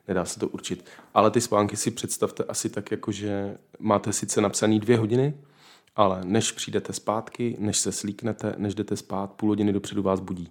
Nedá 0.08 0.26
se 0.26 0.40
to 0.40 0.48
určit. 0.48 0.86
Ale 1.14 1.32
ty 1.32 1.42
spánky 1.42 1.78
si 1.78 1.92
představte 1.92 2.44
asi 2.44 2.70
tak, 2.70 2.92
jako 2.92 3.12
že 3.12 3.58
máte 3.80 4.14
sice 4.14 4.42
napsaný 4.42 4.80
dvě 4.80 4.98
hodiny, 4.98 5.34
ale 5.96 6.22
než 6.24 6.52
přijdete 6.52 6.94
zpátky, 6.94 7.56
než 7.60 7.78
se 7.78 7.92
slíknete, 7.92 8.56
než 8.58 8.76
jdete 8.76 8.98
spát, 8.98 9.32
půl 9.32 9.50
hodiny 9.50 9.74
dopředu 9.74 10.04
vás 10.04 10.20
budí. 10.20 10.50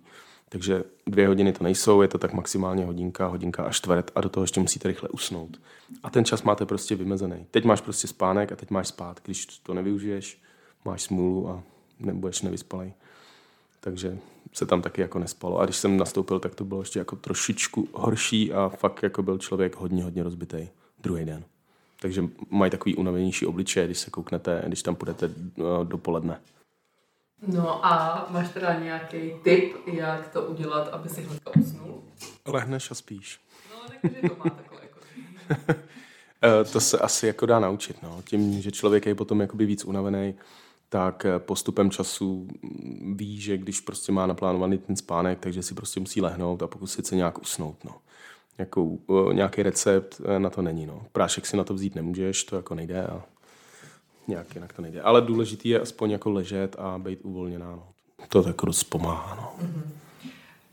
Takže 0.48 0.84
dvě 1.06 1.28
hodiny 1.28 1.52
to 1.52 1.64
nejsou, 1.64 2.02
je 2.02 2.08
to 2.08 2.18
tak 2.18 2.32
maximálně 2.32 2.84
hodinka, 2.84 3.26
hodinka 3.26 3.64
a 3.64 3.70
čtvrt 3.70 4.10
a 4.14 4.20
do 4.20 4.28
toho 4.28 4.44
ještě 4.44 4.60
musíte 4.60 4.88
rychle 4.88 5.08
usnout. 5.08 5.60
A 6.02 6.10
ten 6.10 6.24
čas 6.24 6.42
máte 6.42 6.66
prostě 6.66 6.94
vymezený. 6.94 7.46
Teď 7.50 7.64
máš 7.64 7.80
prostě 7.80 8.08
spánek 8.08 8.52
a 8.52 8.56
teď 8.56 8.70
máš 8.70 8.88
spát. 8.88 9.20
Když 9.24 9.46
to 9.46 9.74
nevyužiješ, 9.74 10.42
máš 10.84 11.02
smůlu 11.02 11.48
a 11.48 11.62
nebudeš 12.04 12.42
nevyspalej. 12.42 12.92
Takže 13.80 14.18
se 14.52 14.66
tam 14.66 14.82
taky 14.82 15.00
jako 15.00 15.18
nespalo. 15.18 15.58
A 15.58 15.64
když 15.64 15.76
jsem 15.76 15.96
nastoupil, 15.96 16.40
tak 16.40 16.54
to 16.54 16.64
bylo 16.64 16.82
ještě 16.82 16.98
jako 16.98 17.16
trošičku 17.16 17.88
horší 17.92 18.52
a 18.52 18.68
fakt 18.68 19.02
jako 19.02 19.22
byl 19.22 19.38
člověk 19.38 19.76
hodně, 19.76 20.04
hodně 20.04 20.22
rozbitý 20.22 20.68
druhý 21.02 21.24
den. 21.24 21.44
Takže 22.00 22.24
mají 22.50 22.70
takový 22.70 22.96
unavenější 22.96 23.46
obličeje, 23.46 23.86
když 23.86 23.98
se 23.98 24.10
kouknete, 24.10 24.62
když 24.66 24.82
tam 24.82 24.94
půjdete 24.94 25.30
eh, 25.58 25.62
dopoledne. 25.84 26.40
No 27.46 27.86
a 27.86 28.26
máš 28.30 28.48
teda 28.48 28.78
nějaký 28.78 29.32
tip, 29.42 29.76
jak 29.86 30.28
to 30.28 30.42
udělat, 30.42 30.88
aby 30.88 31.08
si 31.08 31.22
hnedka 31.22 31.50
usnul? 31.60 32.02
Lehneš 32.46 32.90
a 32.90 32.94
spíš. 32.94 33.40
No, 33.70 33.80
takže 33.88 34.28
to 34.28 34.36
má 34.38 34.50
takhle 34.50 34.80
jako... 34.82 35.00
Eh, 36.44 36.64
to 36.64 36.80
se 36.80 36.98
asi 36.98 37.26
jako 37.26 37.46
dá 37.46 37.60
naučit. 37.60 38.02
No. 38.02 38.22
Tím, 38.24 38.62
že 38.62 38.70
člověk 38.70 39.06
je 39.06 39.14
potom 39.14 39.40
jakoby 39.40 39.66
víc 39.66 39.84
unavený, 39.84 40.34
tak 40.92 41.24
eh, 41.24 41.38
postupem 41.38 41.90
času 41.90 42.48
mm, 42.62 43.16
ví, 43.16 43.40
že 43.40 43.58
když 43.58 43.80
prostě 43.80 44.12
má 44.12 44.26
naplánovaný 44.26 44.78
ten 44.78 44.96
spánek, 44.96 45.38
takže 45.40 45.62
si 45.62 45.74
prostě 45.74 46.00
musí 46.00 46.20
lehnout 46.20 46.62
a 46.62 46.66
pokusit 46.66 47.06
se 47.06 47.16
nějak 47.16 47.42
usnout. 47.42 47.84
No. 47.84 47.94
Jakou, 48.58 49.00
eh, 49.10 49.34
nějaký 49.34 49.62
recept 49.62 50.20
na 50.38 50.50
to 50.50 50.62
není. 50.62 50.86
No. 50.86 51.06
Prášek 51.12 51.46
si 51.46 51.56
na 51.56 51.64
to 51.64 51.74
vzít 51.74 51.94
nemůžeš, 51.94 52.44
to 52.44 52.56
jako 52.56 52.74
nejde 52.74 53.06
a 53.06 53.22
nějak 54.28 54.54
jinak 54.54 54.72
to 54.72 54.82
nejde. 54.82 55.02
Ale 55.02 55.22
důležitý 55.22 55.68
je 55.68 55.80
aspoň 55.80 56.10
jako 56.10 56.30
ležet 56.30 56.76
a 56.78 56.98
být 56.98 57.18
uvolněná. 57.22 57.70
No. 57.70 57.88
To 58.28 58.42
tak 58.42 58.56
dost 58.64 58.84
pomáhá. 58.84 59.34
No. 59.36 59.66
Mm-hmm. 59.66 59.82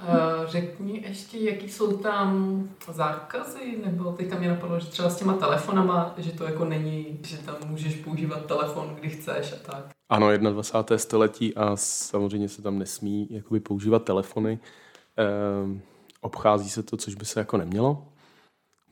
Uh, 0.02 0.48
řekni 0.48 1.04
ještě, 1.08 1.40
jaký 1.40 1.70
jsou 1.70 1.98
tam 1.98 2.70
zákazy, 2.92 3.78
nebo 3.86 4.12
teď 4.12 4.30
tam 4.30 4.40
mě 4.40 4.50
napadlo, 4.50 4.80
že 4.80 4.88
třeba 4.88 5.10
s 5.10 5.18
těma 5.18 5.34
telefonama, 5.34 6.14
že 6.18 6.32
to 6.32 6.44
jako 6.44 6.66
není, 6.66 7.20
že 7.24 7.38
tam 7.38 7.56
můžeš 7.66 7.96
používat 7.96 8.46
telefon, 8.46 8.96
kdy 9.00 9.10
chceš 9.10 9.54
a 9.54 9.72
tak. 9.72 9.90
Ano, 10.10 10.38
21. 10.38 10.98
století 10.98 11.56
a 11.56 11.76
samozřejmě 11.76 12.50
se 12.50 12.62
tam 12.62 12.80
nesmí 12.80 13.28
jakoby 13.32 13.60
používat 13.60 14.04
telefony. 14.04 14.60
Uh, 15.70 15.78
obchází 16.22 16.70
se 16.70 16.84
to, 16.84 16.98
což 16.98 17.16
by 17.16 17.26
se 17.26 17.40
jako 17.40 17.58
nemělo. 17.58 18.08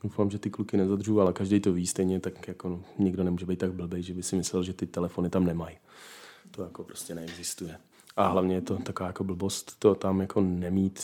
Doufám, 0.02 0.30
že 0.30 0.38
ty 0.38 0.50
kluky 0.50 0.76
nezadřu, 0.76 1.20
ale 1.20 1.32
každý 1.32 1.60
to 1.60 1.72
ví 1.72 1.86
stejně, 1.86 2.20
tak 2.20 2.48
jako 2.48 2.82
nikdo 2.98 3.24
nemůže 3.24 3.46
být 3.46 3.58
tak 3.58 3.72
blbý, 3.72 4.02
že 4.02 4.14
by 4.14 4.22
si 4.22 4.36
myslel, 4.36 4.62
že 4.62 4.72
ty 4.72 4.86
telefony 4.86 5.30
tam 5.30 5.44
nemají. 5.44 5.76
To 6.50 6.62
jako 6.62 6.84
prostě 6.84 7.14
neexistuje. 7.14 7.78
A 8.18 8.26
hlavně 8.26 8.54
je 8.54 8.60
to 8.60 8.76
taková 8.76 9.06
jako 9.06 9.24
blbost 9.24 9.78
to 9.78 9.94
tam 9.94 10.20
jako 10.20 10.40
nemít 10.40 11.00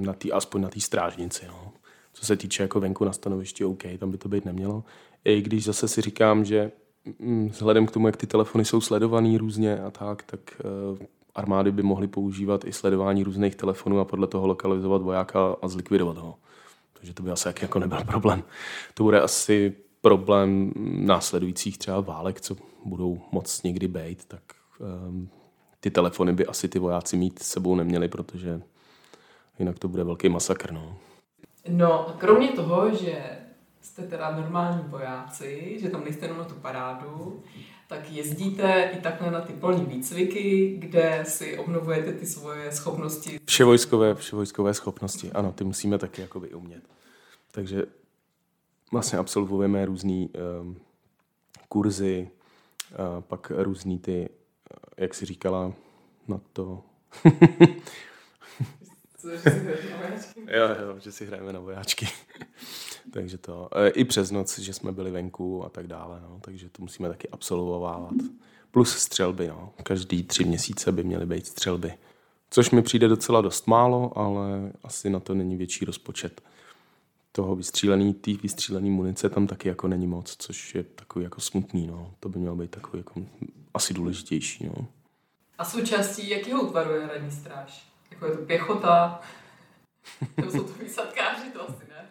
na 0.00 0.12
tý, 0.12 0.32
aspoň 0.32 0.60
na 0.62 0.68
té 0.68 0.80
strážnici. 0.80 1.46
No. 1.48 1.72
Co 2.12 2.26
se 2.26 2.36
týče 2.36 2.62
jako 2.62 2.80
venku 2.80 3.04
na 3.04 3.12
stanovišti, 3.12 3.64
OK, 3.64 3.82
tam 3.98 4.10
by 4.10 4.18
to 4.18 4.28
být 4.28 4.44
nemělo. 4.44 4.84
I 5.24 5.42
když 5.42 5.64
zase 5.64 5.88
si 5.88 6.00
říkám, 6.00 6.44
že 6.44 6.72
mm, 7.18 7.48
vzhledem 7.48 7.86
k 7.86 7.90
tomu, 7.90 8.06
jak 8.06 8.16
ty 8.16 8.26
telefony 8.26 8.64
jsou 8.64 8.80
sledovaný 8.80 9.38
různě 9.38 9.80
a 9.80 9.90
tak, 9.90 10.22
tak 10.22 10.40
uh, 10.90 10.98
armády 11.34 11.72
by 11.72 11.82
mohly 11.82 12.06
používat 12.06 12.64
i 12.64 12.72
sledování 12.72 13.24
různých 13.24 13.54
telefonů 13.54 14.00
a 14.00 14.04
podle 14.04 14.26
toho 14.26 14.46
lokalizovat 14.46 15.02
vojáka 15.02 15.56
a 15.62 15.68
zlikvidovat 15.68 16.18
ho. 16.18 16.34
Takže 16.92 17.14
to 17.14 17.22
by 17.22 17.30
asi 17.30 17.48
jako 17.62 17.78
nebyl 17.78 18.04
problém. 18.04 18.42
To 18.94 19.02
bude 19.02 19.20
asi 19.20 19.74
problém 20.00 20.72
následujících 21.06 21.78
třeba 21.78 22.00
válek, 22.00 22.40
co 22.40 22.56
budou 22.84 23.20
moc 23.32 23.62
někdy 23.62 23.88
být, 23.88 24.24
tak 24.24 24.42
um, 25.08 25.28
ty 25.80 25.90
telefony 25.90 26.32
by 26.32 26.46
asi 26.46 26.68
ty 26.68 26.78
vojáci 26.78 27.16
mít 27.16 27.38
s 27.38 27.48
sebou 27.48 27.76
neměli, 27.76 28.08
protože 28.08 28.60
jinak 29.58 29.78
to 29.78 29.88
bude 29.88 30.04
velký 30.04 30.28
masakr. 30.28 30.72
No. 30.72 30.98
no, 31.68 32.14
kromě 32.18 32.48
toho, 32.48 32.94
že 32.94 33.38
jste 33.80 34.02
teda 34.02 34.36
normální 34.36 34.82
vojáci, 34.86 35.78
že 35.80 35.90
tam 35.90 36.04
nejste 36.04 36.24
jenom 36.24 36.38
na 36.38 36.44
tu 36.44 36.54
parádu, 36.54 37.42
tak 37.88 38.10
jezdíte 38.10 38.90
i 38.98 39.00
takhle 39.00 39.30
na 39.30 39.40
ty 39.40 39.52
polní 39.52 39.84
výcviky, 39.84 40.76
kde 40.78 41.24
si 41.28 41.58
obnovujete 41.58 42.12
ty 42.12 42.26
svoje 42.26 42.72
schopnosti. 42.72 43.40
Vševojskové, 43.44 44.14
vševojskové 44.14 44.74
schopnosti, 44.74 45.32
ano, 45.32 45.52
ty 45.52 45.64
musíme 45.64 45.98
taky 45.98 46.20
jakoby 46.20 46.54
umět. 46.54 46.82
Takže 47.50 47.82
vlastně 48.92 49.18
absolvujeme 49.18 49.86
různé 49.86 50.26
um, 50.60 50.76
kurzy, 51.68 52.30
uh, 52.90 53.20
pak 53.20 53.52
různý 53.56 53.98
ty, 53.98 54.28
jak 54.98 55.14
si 55.14 55.26
říkala, 55.26 55.72
na 56.28 56.40
to... 56.52 56.82
Co, 59.18 59.30
že 59.30 59.42
si 59.42 59.50
hrajeme 59.50 59.92
na 59.92 60.00
vojáčky? 60.00 60.40
jo, 60.40 60.68
jo, 60.80 60.98
že 60.98 61.12
si 61.12 61.26
hrajeme 61.26 61.52
na 61.52 61.60
vojáčky. 61.60 62.08
takže 63.12 63.38
to, 63.38 63.68
e, 63.72 63.88
i 63.88 64.04
přes 64.04 64.30
noc, 64.30 64.58
že 64.58 64.72
jsme 64.72 64.92
byli 64.92 65.10
venku 65.10 65.64
a 65.64 65.68
tak 65.68 65.86
dále, 65.86 66.20
no, 66.20 66.40
takže 66.40 66.68
to 66.68 66.82
musíme 66.82 67.08
taky 67.08 67.28
absolvovat. 67.28 68.12
Plus 68.70 68.96
střelby, 68.96 69.48
no. 69.48 69.72
Každý 69.82 70.22
tři 70.22 70.44
měsíce 70.44 70.92
by 70.92 71.04
měly 71.04 71.26
být 71.26 71.46
střelby. 71.46 71.94
Což 72.50 72.70
mi 72.70 72.82
přijde 72.82 73.08
docela 73.08 73.40
dost 73.40 73.66
málo, 73.66 74.18
ale 74.18 74.72
asi 74.82 75.10
na 75.10 75.20
to 75.20 75.34
není 75.34 75.56
větší 75.56 75.84
rozpočet 75.84 76.42
toho 77.32 77.56
vystřílený, 77.56 78.14
té 78.14 78.32
vystřílený 78.32 78.90
munice 78.90 79.28
tam 79.28 79.46
taky 79.46 79.68
jako 79.68 79.88
není 79.88 80.06
moc, 80.06 80.36
což 80.38 80.74
je 80.74 80.82
takový 80.82 81.24
jako 81.24 81.40
smutný, 81.40 81.86
no. 81.86 82.14
To 82.20 82.28
by 82.28 82.38
mělo 82.38 82.56
být 82.56 82.70
takový 82.70 82.98
jako 82.98 83.22
asi 83.74 83.94
důležitější, 83.94 84.66
no. 84.66 84.86
A 85.58 85.64
součástí 85.64 86.28
jakého 86.28 86.62
útvaru 86.62 86.90
je 86.94 87.04
hradní 87.04 87.30
stráž? 87.30 87.88
Jako 88.10 88.26
je 88.26 88.32
to 88.32 88.44
pěchota? 88.44 89.20
to 90.44 90.50
jsou 90.50 90.64
to 90.64 90.72
výsadkáři, 90.82 91.50
to 91.52 91.62
asi 91.62 91.84
ne. 91.88 92.06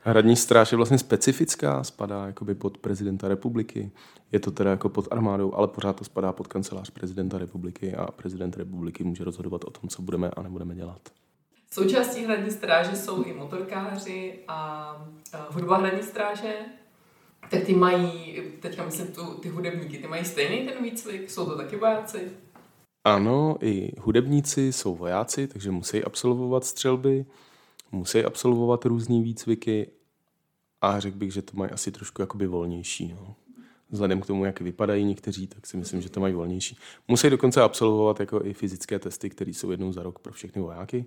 Hradní 0.00 0.36
stráž 0.36 0.72
je 0.72 0.76
vlastně 0.76 0.98
specifická, 0.98 1.84
spadá 1.84 2.26
jakoby 2.26 2.54
pod 2.54 2.78
prezidenta 2.78 3.28
republiky. 3.28 3.90
Je 4.32 4.40
to 4.40 4.50
teda 4.50 4.70
jako 4.70 4.88
pod 4.88 5.08
armádou, 5.10 5.54
ale 5.54 5.68
pořád 5.68 5.96
to 5.96 6.04
spadá 6.04 6.32
pod 6.32 6.48
kancelář 6.48 6.90
prezidenta 6.90 7.38
republiky 7.38 7.94
a 7.94 8.10
prezident 8.10 8.56
republiky 8.56 9.04
může 9.04 9.24
rozhodovat 9.24 9.64
o 9.64 9.70
tom, 9.70 9.88
co 9.88 10.02
budeme 10.02 10.30
a 10.30 10.42
nebudeme 10.42 10.74
dělat. 10.74 11.00
Součástí 11.70 12.24
hradní 12.24 12.50
stráže 12.50 12.96
jsou 12.96 13.22
i 13.22 13.32
motorkáři 13.32 14.38
a, 14.48 14.54
a 15.32 15.46
hudba 15.50 15.76
hradní 15.76 16.02
stráže. 16.02 16.54
Tak 17.50 17.64
ty 17.64 17.74
mají, 17.74 18.42
teďka 18.60 18.84
myslím 18.84 19.06
tu, 19.06 19.34
ty 19.34 19.48
hudebníky, 19.48 19.98
ty 19.98 20.06
mají 20.06 20.24
stejný 20.24 20.68
ten 20.68 20.82
výcvik? 20.82 21.30
Jsou 21.30 21.46
to 21.46 21.56
taky 21.56 21.76
vojáci? 21.76 22.18
Ano, 23.04 23.56
i 23.60 23.92
hudebníci 24.00 24.72
jsou 24.72 24.96
vojáci, 24.96 25.48
takže 25.48 25.70
musí 25.70 26.04
absolvovat 26.04 26.64
střelby, 26.64 27.26
musí 27.92 28.24
absolvovat 28.24 28.84
různé 28.84 29.22
výcviky 29.22 29.90
a 30.80 31.00
řekl 31.00 31.16
bych, 31.16 31.32
že 31.32 31.42
to 31.42 31.56
mají 31.56 31.70
asi 31.70 31.92
trošku 31.92 32.22
jakoby 32.22 32.46
volnější. 32.46 33.14
No. 33.20 33.34
Vzhledem 33.90 34.20
k 34.20 34.26
tomu, 34.26 34.44
jak 34.44 34.60
vypadají 34.60 35.04
někteří, 35.04 35.46
tak 35.46 35.66
si 35.66 35.76
myslím, 35.76 36.00
že 36.00 36.10
to 36.10 36.20
mají 36.20 36.34
volnější. 36.34 36.76
Musí 37.08 37.30
dokonce 37.30 37.62
absolvovat 37.62 38.20
jako 38.20 38.44
i 38.44 38.54
fyzické 38.54 38.98
testy, 38.98 39.30
které 39.30 39.50
jsou 39.50 39.70
jednou 39.70 39.92
za 39.92 40.02
rok 40.02 40.18
pro 40.18 40.32
všechny 40.32 40.62
vojáky. 40.62 41.04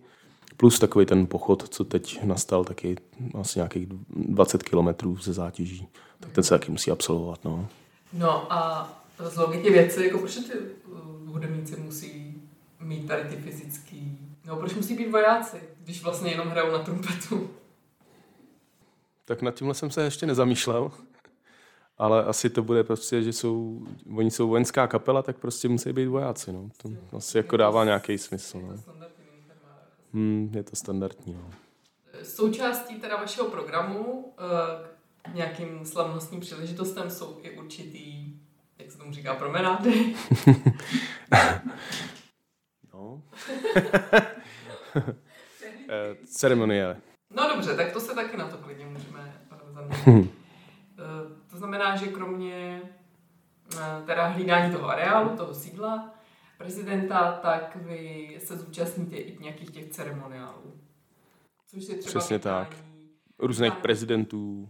Plus 0.57 0.79
takový 0.79 1.05
ten 1.05 1.27
pochod, 1.27 1.69
co 1.69 1.83
teď 1.83 2.23
nastal, 2.23 2.63
taky 2.63 2.95
asi 3.39 3.59
nějakých 3.59 3.87
20 4.09 4.63
kilometrů 4.63 5.17
ze 5.17 5.33
zátěží. 5.33 5.87
Tak 6.19 6.31
ten 6.31 6.43
se 6.43 6.49
taky 6.49 6.71
musí 6.71 6.91
absolvovat. 6.91 7.43
No, 7.43 7.67
no 8.13 8.53
a 8.53 8.89
z 9.29 9.37
logiky 9.37 9.69
věci, 9.69 10.03
jako 10.03 10.17
proč 10.17 10.35
ty 10.35 10.53
uh, 10.87 10.99
hudebníci 11.27 11.75
musí 11.77 12.35
mít 12.79 13.07
tady 13.07 13.23
ty 13.23 13.35
fyzický... 13.35 14.19
No 14.45 14.55
proč 14.55 14.73
musí 14.73 14.95
být 14.95 15.11
vojáci, 15.11 15.57
když 15.83 16.03
vlastně 16.03 16.31
jenom 16.31 16.47
hrajou 16.47 16.71
na 16.71 16.79
trumpetu? 16.79 17.49
Tak 19.25 19.41
nad 19.41 19.55
tímhle 19.55 19.73
jsem 19.73 19.91
se 19.91 20.03
ještě 20.03 20.25
nezamýšlel. 20.25 20.91
Ale 21.97 22.23
asi 22.23 22.49
to 22.49 22.63
bude 22.63 22.83
prostě, 22.83 23.23
že 23.23 23.33
jsou, 23.33 23.81
oni 24.15 24.31
jsou 24.31 24.47
vojenská 24.47 24.87
kapela, 24.87 25.21
tak 25.21 25.37
prostě 25.37 25.69
musí 25.69 25.93
být 25.93 26.07
vojáci. 26.07 26.53
No. 26.53 26.69
To 27.09 27.17
asi 27.17 27.37
jako 27.37 27.57
dává 27.57 27.85
nějaký 27.85 28.17
smysl. 28.17 28.61
No. 28.61 28.95
Hmm, 30.15 30.51
je 30.55 30.63
to 30.63 30.75
standardní. 30.75 31.33
No. 31.33 31.49
Součástí 32.23 32.95
teda 32.99 33.17
vašeho 33.17 33.49
programu 33.49 34.33
eh, 34.37 34.87
k 35.21 35.33
nějakým 35.33 35.85
slavnostním 35.85 36.41
příležitostem 36.41 37.09
jsou 37.09 37.39
i 37.41 37.57
určitý, 37.57 38.33
jak 38.77 38.91
se 38.91 38.97
tomu 38.97 39.13
říká, 39.13 39.35
promenády. 39.35 40.15
no. 42.93 43.21
Eh, 45.89 46.15
ceremonie. 46.25 47.01
No 47.29 47.49
dobře, 47.55 47.75
tak 47.75 47.91
to 47.91 47.99
se 47.99 48.15
taky 48.15 48.37
na 48.37 48.47
to 48.47 48.57
klidně 48.57 48.85
můžeme 48.85 49.41
zaměřit. 49.73 50.31
Eh, 50.97 51.49
to 51.49 51.57
znamená, 51.57 51.95
že 51.95 52.07
kromě 52.07 52.81
teda 54.05 54.27
hlídání 54.27 54.73
toho 54.73 54.89
areálu, 54.89 55.37
toho 55.37 55.53
sídla, 55.53 56.13
prezidenta, 56.57 57.39
tak 57.41 57.75
vy 57.75 58.37
se 58.43 58.57
zúčastníte 58.57 59.15
i 59.15 59.37
nějakých 59.39 59.71
těch 59.71 59.89
ceremoniálů. 59.89 60.73
Což 61.67 61.87
je 61.87 61.95
třeba 61.95 62.19
Přesně 62.19 62.39
tak. 62.39 62.75
Různých 63.39 63.73
prezidentů, 63.73 64.69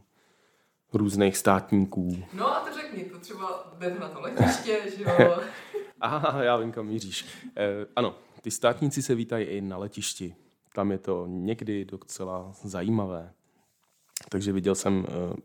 různých 0.93 1.37
státníků. 1.37 2.23
No 2.33 2.55
a 2.55 2.59
to 2.59 2.73
řekni, 2.73 3.03
to 3.05 3.19
třeba 3.19 3.73
jdete 3.79 3.99
na 3.99 4.09
to 4.09 4.21
letiště, 4.21 4.81
že 4.97 5.03
jo? 5.03 5.39
Aha, 6.01 6.43
já 6.43 6.57
vím, 6.57 6.71
kam 6.71 6.87
míříš. 6.87 7.25
Eh, 7.57 7.85
ano, 7.95 8.15
ty 8.41 8.51
státníci 8.51 9.01
se 9.01 9.15
vítají 9.15 9.45
i 9.45 9.61
na 9.61 9.77
letišti. 9.77 10.35
Tam 10.73 10.91
je 10.91 10.97
to 10.97 11.25
někdy 11.27 11.85
docela 11.85 12.51
zajímavé. 12.63 13.33
Takže 14.29 14.51
viděl 14.51 14.75
jsem 14.75 15.05
eh, 15.07 15.35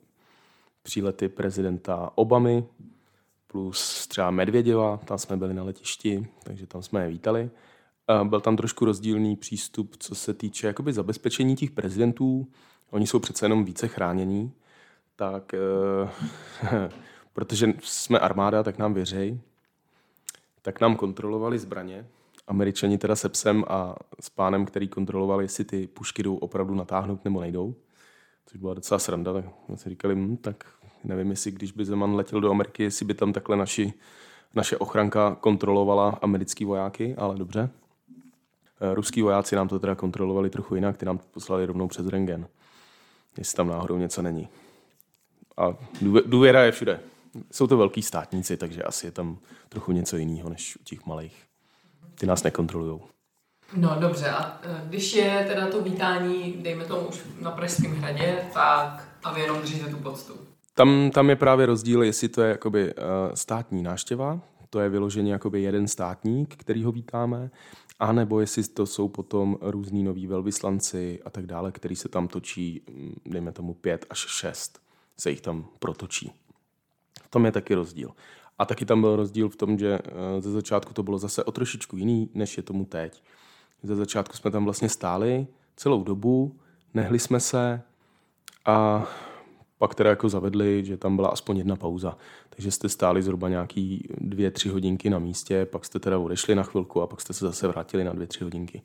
přílety 0.83 1.29
prezidenta 1.29 2.11
Obamy, 2.15 2.65
plus 3.53 4.07
třeba 4.07 4.31
Medvěděva, 4.31 4.97
tam 4.97 5.19
jsme 5.19 5.37
byli 5.37 5.55
na 5.55 5.63
letišti, 5.63 6.27
takže 6.43 6.67
tam 6.67 6.83
jsme 6.83 7.03
je 7.03 7.09
vítali. 7.09 7.51
Byl 8.25 8.41
tam 8.41 8.57
trošku 8.57 8.85
rozdílný 8.85 9.37
přístup, 9.37 9.97
co 9.99 10.15
se 10.15 10.35
týče 10.35 10.67
jakoby 10.67 10.93
zabezpečení 10.93 11.57
těch 11.57 11.71
prezidentů. 11.71 12.47
Oni 12.91 13.07
jsou 13.07 13.19
přece 13.19 13.45
jenom 13.45 13.65
více 13.65 13.89
chránění, 13.89 14.53
tak 15.17 15.55
eh, 15.55 16.11
protože 17.33 17.75
jsme 17.83 18.19
armáda, 18.19 18.63
tak 18.63 18.79
nám 18.79 18.95
věřej, 18.95 19.41
tak 20.63 20.81
nám 20.81 20.97
kontrolovali 20.97 21.59
zbraně. 21.59 22.07
Američani 22.47 22.99
teda 22.99 23.17
se 23.17 23.29
psem 23.29 23.65
a 23.69 23.97
s 24.21 24.31
pánem, 24.31 24.67
který 24.67 24.89
kontrolovali, 24.89 25.45
jestli 25.45 25.65
ty 25.65 25.87
pušky 25.87 26.23
jdou 26.23 26.37
opravdu 26.37 26.75
natáhnout 26.75 27.25
nebo 27.25 27.41
nejdou. 27.41 27.75
Což 28.47 28.61
byla 28.61 28.75
docela 28.75 28.99
sranda, 28.99 29.33
tak 29.33 29.45
jsme 29.67 29.77
si 29.77 29.89
říkali, 29.89 30.15
hm, 30.15 30.37
tak 30.37 30.65
Nevím, 31.05 31.31
jestli 31.31 31.51
když 31.51 31.73
by 31.73 31.85
Zeman 31.85 32.15
letěl 32.15 32.41
do 32.41 32.51
Ameriky, 32.51 32.83
jestli 32.83 33.07
by 33.07 33.15
tam 33.15 33.33
takhle 33.33 33.57
naši, 33.57 33.93
naše 34.55 34.77
ochranka 34.77 35.35
kontrolovala 35.41 36.19
americký 36.23 36.65
vojáky, 36.65 37.15
ale 37.17 37.37
dobře. 37.37 37.71
Eh, 38.81 38.95
ruský 38.95 39.23
vojáci 39.23 39.57
nám 39.57 39.69
to 39.69 39.79
teda 39.79 39.95
kontrolovali 39.95 40.51
trochu 40.51 40.75
jinak, 40.75 40.97
ty 40.97 41.07
nám 41.07 41.19
to 41.19 41.25
poslali 41.31 41.67
rovnou 41.67 41.89
přes 41.89 42.07
rengen, 42.07 42.49
jestli 43.39 43.57
tam 43.57 43.69
náhodou 43.69 43.99
něco 43.99 44.23
není. 44.23 44.49
A 45.57 45.75
důvěra 46.27 46.65
je 46.65 46.73
všude. 46.73 47.01
Jsou 47.51 47.67
to 47.67 47.77
velký 47.77 48.03
státníci, 48.03 48.57
takže 48.57 48.83
asi 48.83 49.07
je 49.07 49.11
tam 49.11 49.39
trochu 49.69 49.93
něco 49.93 50.17
jiného 50.17 50.49
než 50.49 50.77
u 50.77 50.85
těch 50.85 51.07
malých. 51.07 51.45
Ty 52.15 52.27
nás 52.27 52.43
nekontrolují. 52.43 53.01
No 53.77 53.97
dobře, 54.01 54.31
a 54.31 54.61
eh, 54.63 54.83
když 54.87 55.13
je 55.13 55.45
teda 55.49 55.67
to 55.67 55.83
vítání, 55.83 56.53
dejme 56.53 56.85
tomu 56.85 57.09
už 57.09 57.21
na 57.41 57.51
Pražském 57.51 57.93
hradě, 57.93 58.39
tak 58.55 59.09
a 59.25 59.33
vy 59.33 59.41
jenom 59.41 59.61
držíte 59.61 59.91
tu 59.91 59.97
poctu. 59.97 60.50
Tam, 60.81 61.11
tam 61.11 61.31
je 61.31 61.37
právě 61.37 61.67
rozdíl, 61.67 62.03
jestli 62.03 62.29
to 62.29 62.43
je 62.43 62.49
jakoby 62.49 62.95
uh, 62.95 63.03
státní 63.35 63.83
náštěva, 63.83 64.41
to 64.71 64.81
je 64.81 64.89
vyloženě 64.89 65.33
jakoby 65.33 65.63
jeden 65.63 65.89
státník, 65.89 66.57
který 66.57 66.85
ho 66.85 66.93
vítáme, 66.93 67.51
a 67.99 68.13
nebo 68.13 68.41
jestli 68.41 68.63
to 68.63 68.87
jsou 68.87 69.09
potom 69.09 69.59
různí 69.61 70.03
noví 70.03 70.27
velvyslanci 70.27 71.21
a 71.25 71.31
tak 71.31 71.47
dále, 71.47 71.73
který 71.73 71.97
se 71.97 72.09
tam 72.09 72.29
točí, 72.29 72.83
mm, 72.91 73.15
dejme 73.27 73.53
tomu 73.53 73.75
pět 73.75 74.07
až 74.11 74.19
šest, 74.19 74.81
se 75.17 75.31
jich 75.31 75.41
tam 75.41 75.67
protočí. 75.79 76.33
V 77.23 77.31
tom 77.31 77.45
je 77.45 77.53
taky 77.53 77.75
rozdíl. 77.75 78.11
A 78.59 78.65
taky 78.65 78.85
tam 78.85 79.01
byl 79.01 79.17
rozdíl 79.17 79.49
v 79.49 79.57
tom, 79.57 79.79
že 79.79 79.99
eh, 80.05 80.41
ze 80.41 80.51
začátku 80.51 80.95
to 80.95 81.03
bylo 81.03 81.19
zase 81.19 81.45
o 81.45 81.53
trošičku 81.53 81.97
jiný, 81.97 82.31
než 82.35 82.57
je 82.57 82.63
tomu 82.63 82.85
teď. 82.85 83.23
Ze 83.83 83.97
začátku 83.97 84.37
jsme 84.37 84.51
tam 84.51 84.65
vlastně 84.65 84.89
stáli 84.89 85.47
celou 85.77 86.05
dobu, 86.05 86.57
nehli 86.95 87.19
jsme 87.19 87.41
se 87.41 87.83
a 88.65 89.07
pak 89.81 89.95
teda 89.95 90.11
jako 90.11 90.29
zavedli, 90.29 90.85
že 90.85 90.97
tam 90.97 91.17
byla 91.17 91.29
aspoň 91.29 91.57
jedna 91.57 91.77
pauza. 91.77 92.17
Takže 92.51 92.71
jste 92.71 92.89
stáli 92.89 93.23
zhruba 93.23 93.49
nějaký 93.49 94.09
dvě, 94.19 94.51
tři 94.51 94.69
hodinky 94.69 95.11
na 95.11 95.19
místě, 95.19 95.67
pak 95.67 95.85
jste 95.85 95.99
teda 95.99 96.19
odešli 96.19 96.55
na 96.55 96.63
chvilku 96.63 97.03
a 97.03 97.07
pak 97.07 97.21
jste 97.21 97.33
se 97.33 97.47
zase 97.47 97.69
vrátili 97.69 98.05
na 98.05 98.13
dvě, 98.13 98.27
tři 98.27 98.45
hodinky, 98.45 98.83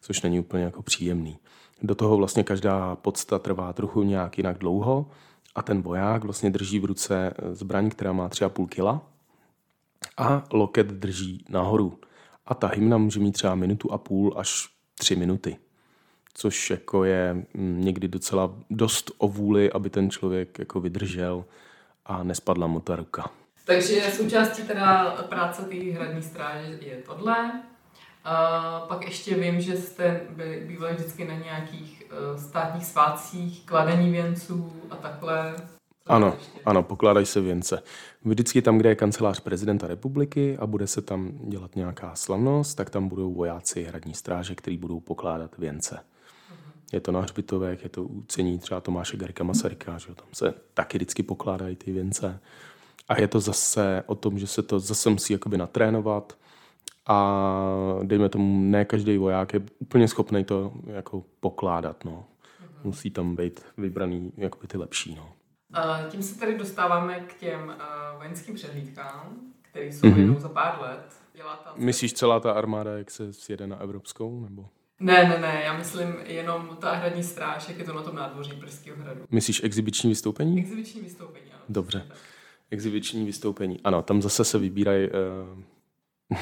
což 0.00 0.22
není 0.22 0.40
úplně 0.40 0.64
jako 0.64 0.82
příjemný. 0.82 1.38
Do 1.82 1.94
toho 1.94 2.16
vlastně 2.16 2.44
každá 2.44 2.96
podsta 2.96 3.38
trvá 3.38 3.72
trochu 3.72 4.02
nějak 4.02 4.38
jinak 4.38 4.58
dlouho 4.58 5.10
a 5.54 5.62
ten 5.62 5.82
voják 5.82 6.24
vlastně 6.24 6.50
drží 6.50 6.78
v 6.78 6.84
ruce 6.84 7.34
zbraň, 7.52 7.90
která 7.90 8.12
má 8.12 8.28
3,5 8.28 8.68
kila 8.68 9.02
a 10.16 10.44
loket 10.52 10.86
drží 10.86 11.44
nahoru. 11.48 11.98
A 12.46 12.54
ta 12.54 12.66
hymna 12.66 12.98
může 12.98 13.20
mít 13.20 13.32
třeba 13.32 13.54
minutu 13.54 13.92
a 13.92 13.98
půl 13.98 14.34
až 14.36 14.68
tři 14.98 15.16
minuty 15.16 15.56
což 16.36 16.70
jako 16.70 17.04
je 17.04 17.34
mm, 17.54 17.80
někdy 17.80 18.08
docela 18.08 18.54
dost 18.70 19.10
o 19.18 19.28
vůli, 19.28 19.72
aby 19.72 19.90
ten 19.90 20.10
člověk 20.10 20.58
jako 20.58 20.80
vydržel 20.80 21.44
a 22.06 22.22
nespadla 22.22 22.66
mu 22.66 22.80
ta 22.80 22.96
ruka. 22.96 23.30
Takže 23.64 24.00
součástí 24.00 24.62
teda 24.62 25.10
práce 25.28 25.62
té 25.62 25.76
hradní 25.76 26.22
stráže 26.22 26.78
je 26.80 26.96
tohle. 26.96 27.62
A 28.24 28.80
pak 28.88 29.04
ještě 29.04 29.34
vím, 29.34 29.60
že 29.60 29.76
jste 29.76 30.20
byli, 30.30 30.64
bývali 30.66 30.94
vždycky 30.94 31.24
na 31.24 31.34
nějakých 31.34 32.02
uh, 32.10 32.40
státních 32.40 32.84
svátcích, 32.86 33.66
kladení 33.66 34.10
věnců 34.10 34.72
a 34.90 34.96
takhle. 34.96 35.54
ano, 36.06 36.36
ano, 36.64 36.82
pokládají 36.82 37.26
se 37.26 37.40
věnce. 37.40 37.82
Vždycky 38.24 38.62
tam, 38.62 38.78
kde 38.78 38.88
je 38.88 38.94
kancelář 38.94 39.40
prezidenta 39.40 39.86
republiky 39.86 40.56
a 40.58 40.66
bude 40.66 40.86
se 40.86 41.02
tam 41.02 41.32
dělat 41.48 41.76
nějaká 41.76 42.14
slavnost, 42.14 42.76
tak 42.76 42.90
tam 42.90 43.08
budou 43.08 43.34
vojáci 43.34 43.82
hradní 43.82 44.14
stráže, 44.14 44.54
kteří 44.54 44.76
budou 44.76 45.00
pokládat 45.00 45.58
věnce. 45.58 46.00
Je 46.92 47.00
to 47.00 47.12
na 47.12 47.20
hřbitovech, 47.20 47.82
je 47.82 47.88
to 47.88 48.02
ucení 48.02 48.58
třeba 48.58 48.80
Tomáše 48.80 49.16
Garika 49.16 49.44
Masaryka, 49.44 49.98
že 49.98 50.14
tam 50.14 50.26
se 50.32 50.54
taky 50.74 50.98
vždycky 50.98 51.22
pokládají 51.22 51.76
ty 51.76 51.92
věnce. 51.92 52.40
A 53.08 53.20
je 53.20 53.28
to 53.28 53.40
zase 53.40 54.02
o 54.06 54.14
tom, 54.14 54.38
že 54.38 54.46
se 54.46 54.62
to 54.62 54.80
zase 54.80 55.10
musí 55.10 55.32
jakoby 55.32 55.58
natrénovat 55.58 56.38
a 57.06 57.42
dejme 58.02 58.28
tomu, 58.28 58.70
ne 58.70 58.84
každý 58.84 59.18
voják 59.18 59.52
je 59.52 59.62
úplně 59.78 60.08
schopný 60.08 60.44
to 60.44 60.72
jako 60.86 61.24
pokládat. 61.40 62.04
No. 62.04 62.24
Musí 62.84 63.10
tam 63.10 63.36
být 63.36 63.66
vybraný 63.76 64.32
jakoby 64.36 64.66
ty 64.66 64.78
lepší. 64.78 65.14
No. 65.14 65.32
A 65.72 66.02
tím 66.08 66.22
se 66.22 66.38
tady 66.38 66.58
dostáváme 66.58 67.20
k 67.20 67.34
těm 67.34 67.68
uh, 67.68 68.16
vojenským 68.16 68.54
přehlídkám, 68.54 69.36
které 69.62 69.86
jsou 69.86 70.06
mm-hmm. 70.06 70.18
jednou 70.18 70.40
za 70.40 70.48
pár 70.48 70.80
let. 70.80 71.16
Dělá 71.34 71.56
tam 71.56 71.74
Myslíš 71.76 72.12
celá 72.12 72.40
ta 72.40 72.52
armáda, 72.52 72.98
jak 72.98 73.10
se 73.10 73.32
sjede 73.32 73.66
na 73.66 73.76
evropskou? 73.76 74.40
Nebo? 74.40 74.68
Ne, 75.00 75.28
ne, 75.28 75.38
ne, 75.38 75.62
já 75.64 75.76
myslím 75.76 76.16
jenom 76.24 76.76
ta 76.80 76.94
hradní 76.94 77.22
stráž, 77.22 77.68
jak 77.68 77.78
je 77.78 77.84
to 77.84 77.92
na 77.92 78.02
tom 78.02 78.16
nádvoří 78.16 78.52
Pražského 78.52 78.96
hradu. 78.96 79.20
Myslíš 79.30 79.64
exibiční 79.64 80.10
vystoupení? 80.10 80.58
Exibiční 80.58 81.00
vystoupení, 81.00 81.44
ano. 81.52 81.62
Dobře. 81.68 82.06
Exibiční 82.70 83.24
vystoupení. 83.24 83.80
Ano, 83.84 84.02
tam 84.02 84.22
zase 84.22 84.44
se 84.44 84.58
vybírají 84.58 85.08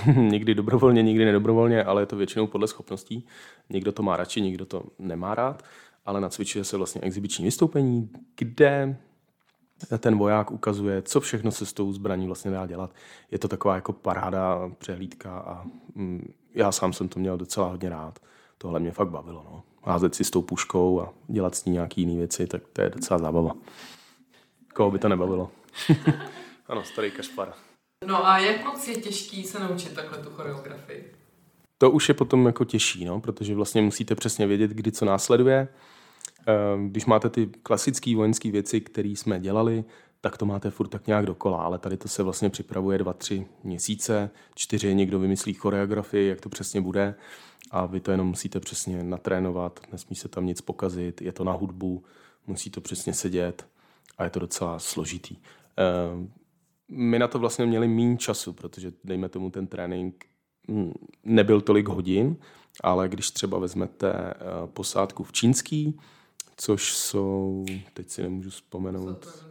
uh, 0.07 0.17
někdy 0.31 0.55
dobrovolně, 0.55 1.03
někdy 1.03 1.25
nedobrovolně, 1.25 1.85
ale 1.85 2.03
je 2.03 2.07
to 2.07 2.17
většinou 2.17 2.47
podle 2.47 2.69
schopností. 2.69 3.27
Někdo 3.71 3.93
to 3.93 4.03
má 4.03 4.17
radši, 4.17 4.41
někdo 4.41 4.67
to 4.67 4.85
nemá 4.99 5.35
rád, 5.35 5.63
ale 6.05 6.21
nacvičuje 6.21 6.65
se 6.65 6.77
vlastně 6.77 7.01
exibiční 7.01 7.45
vystoupení, 7.45 8.11
kde 8.37 8.97
ten 9.99 10.19
voják 10.19 10.51
ukazuje, 10.51 11.03
co 11.03 11.21
všechno 11.21 11.51
se 11.51 11.67
s 11.67 11.73
tou 11.73 11.93
zbraní 11.93 12.27
vlastně 12.27 12.51
dá 12.51 12.67
dělat. 12.67 12.95
Je 13.31 13.39
to 13.39 13.49
taková 13.49 13.75
jako 13.75 13.93
paráda, 13.93 14.71
přehlídka 14.79 15.39
a 15.39 15.65
mm, 15.95 16.33
já 16.55 16.73
sám 16.73 16.93
jsem 16.93 17.09
to 17.09 17.21
měl 17.21 17.37
docela 17.37 17.69
hodně 17.69 17.89
rád 17.89 18.19
tohle 18.65 18.81
mě 18.81 18.93
fakt 18.93 19.09
bavilo. 19.09 19.47
No. 19.51 19.63
Házet 19.83 20.15
si 20.15 20.25
s 20.25 20.31
tou 20.31 20.43
puškou 20.43 21.01
a 21.01 21.13
dělat 21.29 21.55
s 21.55 21.65
ní 21.65 21.73
nějaké 21.73 22.01
jiné 22.01 22.17
věci, 22.17 22.47
tak 22.47 22.63
to 22.73 22.83
je 22.83 22.91
docela 22.91 23.19
zábava. 23.19 23.53
Koho 24.75 24.91
by 24.91 24.99
to 24.99 25.09
nebavilo? 25.09 25.51
ano, 26.69 26.85
starý 26.85 27.11
Kašpar. 27.11 27.53
No 28.07 28.27
a 28.27 28.39
jak 28.39 28.65
moc 28.65 28.89
je 28.89 28.95
těžký 28.95 29.45
se 29.45 29.61
naučit 29.61 29.95
takhle 29.95 30.19
tu 30.19 30.31
choreografii? 30.31 31.13
To 31.79 31.91
už 31.91 32.09
je 32.09 32.15
potom 32.15 32.47
jako 32.47 32.65
těžší, 32.65 33.05
no, 33.05 33.21
protože 33.21 33.55
vlastně 33.55 33.83
musíte 33.83 34.15
přesně 34.15 34.47
vědět, 34.47 34.71
kdy 34.71 34.93
co 34.93 35.05
následuje. 35.05 35.69
Ehm, 36.47 36.91
když 36.91 37.07
máte 37.07 37.31
ty 37.31 37.47
klasické 37.47 38.17
vojenské 38.17 38.51
věci, 38.51 38.81
které 38.81 39.09
jsme 39.09 39.41
dělali, 39.41 39.85
tak 40.25 40.39
to 40.39 40.47
máte 40.47 40.71
furt 40.71 40.89
tak 40.89 41.07
nějak 41.07 41.27
dokola, 41.27 41.63
ale 41.63 41.79
tady 41.79 41.97
to 41.97 42.09
se 42.09 42.23
vlastně 42.23 42.51
připravuje 42.51 42.99
dva, 42.99 43.13
tři 43.13 43.47
měsíce, 43.65 44.31
čtyři, 44.55 44.95
někdo 44.95 45.19
vymyslí 45.19 45.55
choreografii, 45.55 46.29
jak 46.29 46.41
to 46.41 46.49
přesně 46.49 46.81
bude 46.81 47.15
a 47.71 47.87
vy 47.87 48.01
to 48.01 48.11
jenom 48.11 48.27
musíte 48.27 48.61
přesně 48.61 49.03
natrénovat, 49.03 49.81
nesmí 49.93 50.17
se 50.17 50.29
tam 50.29 50.47
nic 50.47 50.61
pokazit, 50.61 51.23
je 51.23 51.33
to 51.33 51.45
na 51.45 51.53
hudbu, 51.53 52.05
musí 52.47 52.71
to 52.71 52.81
přesně 52.81 53.15
sedět 53.15 53.67
a 54.19 54.25
je 54.25 54.31
to 54.31 54.41
docela 54.41 54.79
složitý. 54.79 55.37
Ehm, 55.77 56.33
my 56.89 57.19
na 57.19 57.29
to 57.29 57.39
vlastně 57.39 57.67
měli 57.67 57.89
méně 57.89 58.17
času, 58.17 58.53
protože 58.53 58.93
dejme 59.05 59.29
tomu 59.29 59.51
ten 59.51 59.67
trénink 59.67 60.25
hm, 60.69 60.93
nebyl 61.25 61.61
tolik 61.61 61.89
hodin, 61.89 62.37
ale 62.81 63.09
když 63.09 63.31
třeba 63.31 63.59
vezmete 63.59 64.13
eh, 64.13 64.35
posádku 64.67 65.25
v 65.25 65.33
Čínský, 65.33 66.01
což 66.57 66.95
jsou, 66.95 67.65
teď 67.95 68.11
si 68.11 68.23
nemůžu 68.23 68.51
vzpomenout, 68.51 69.45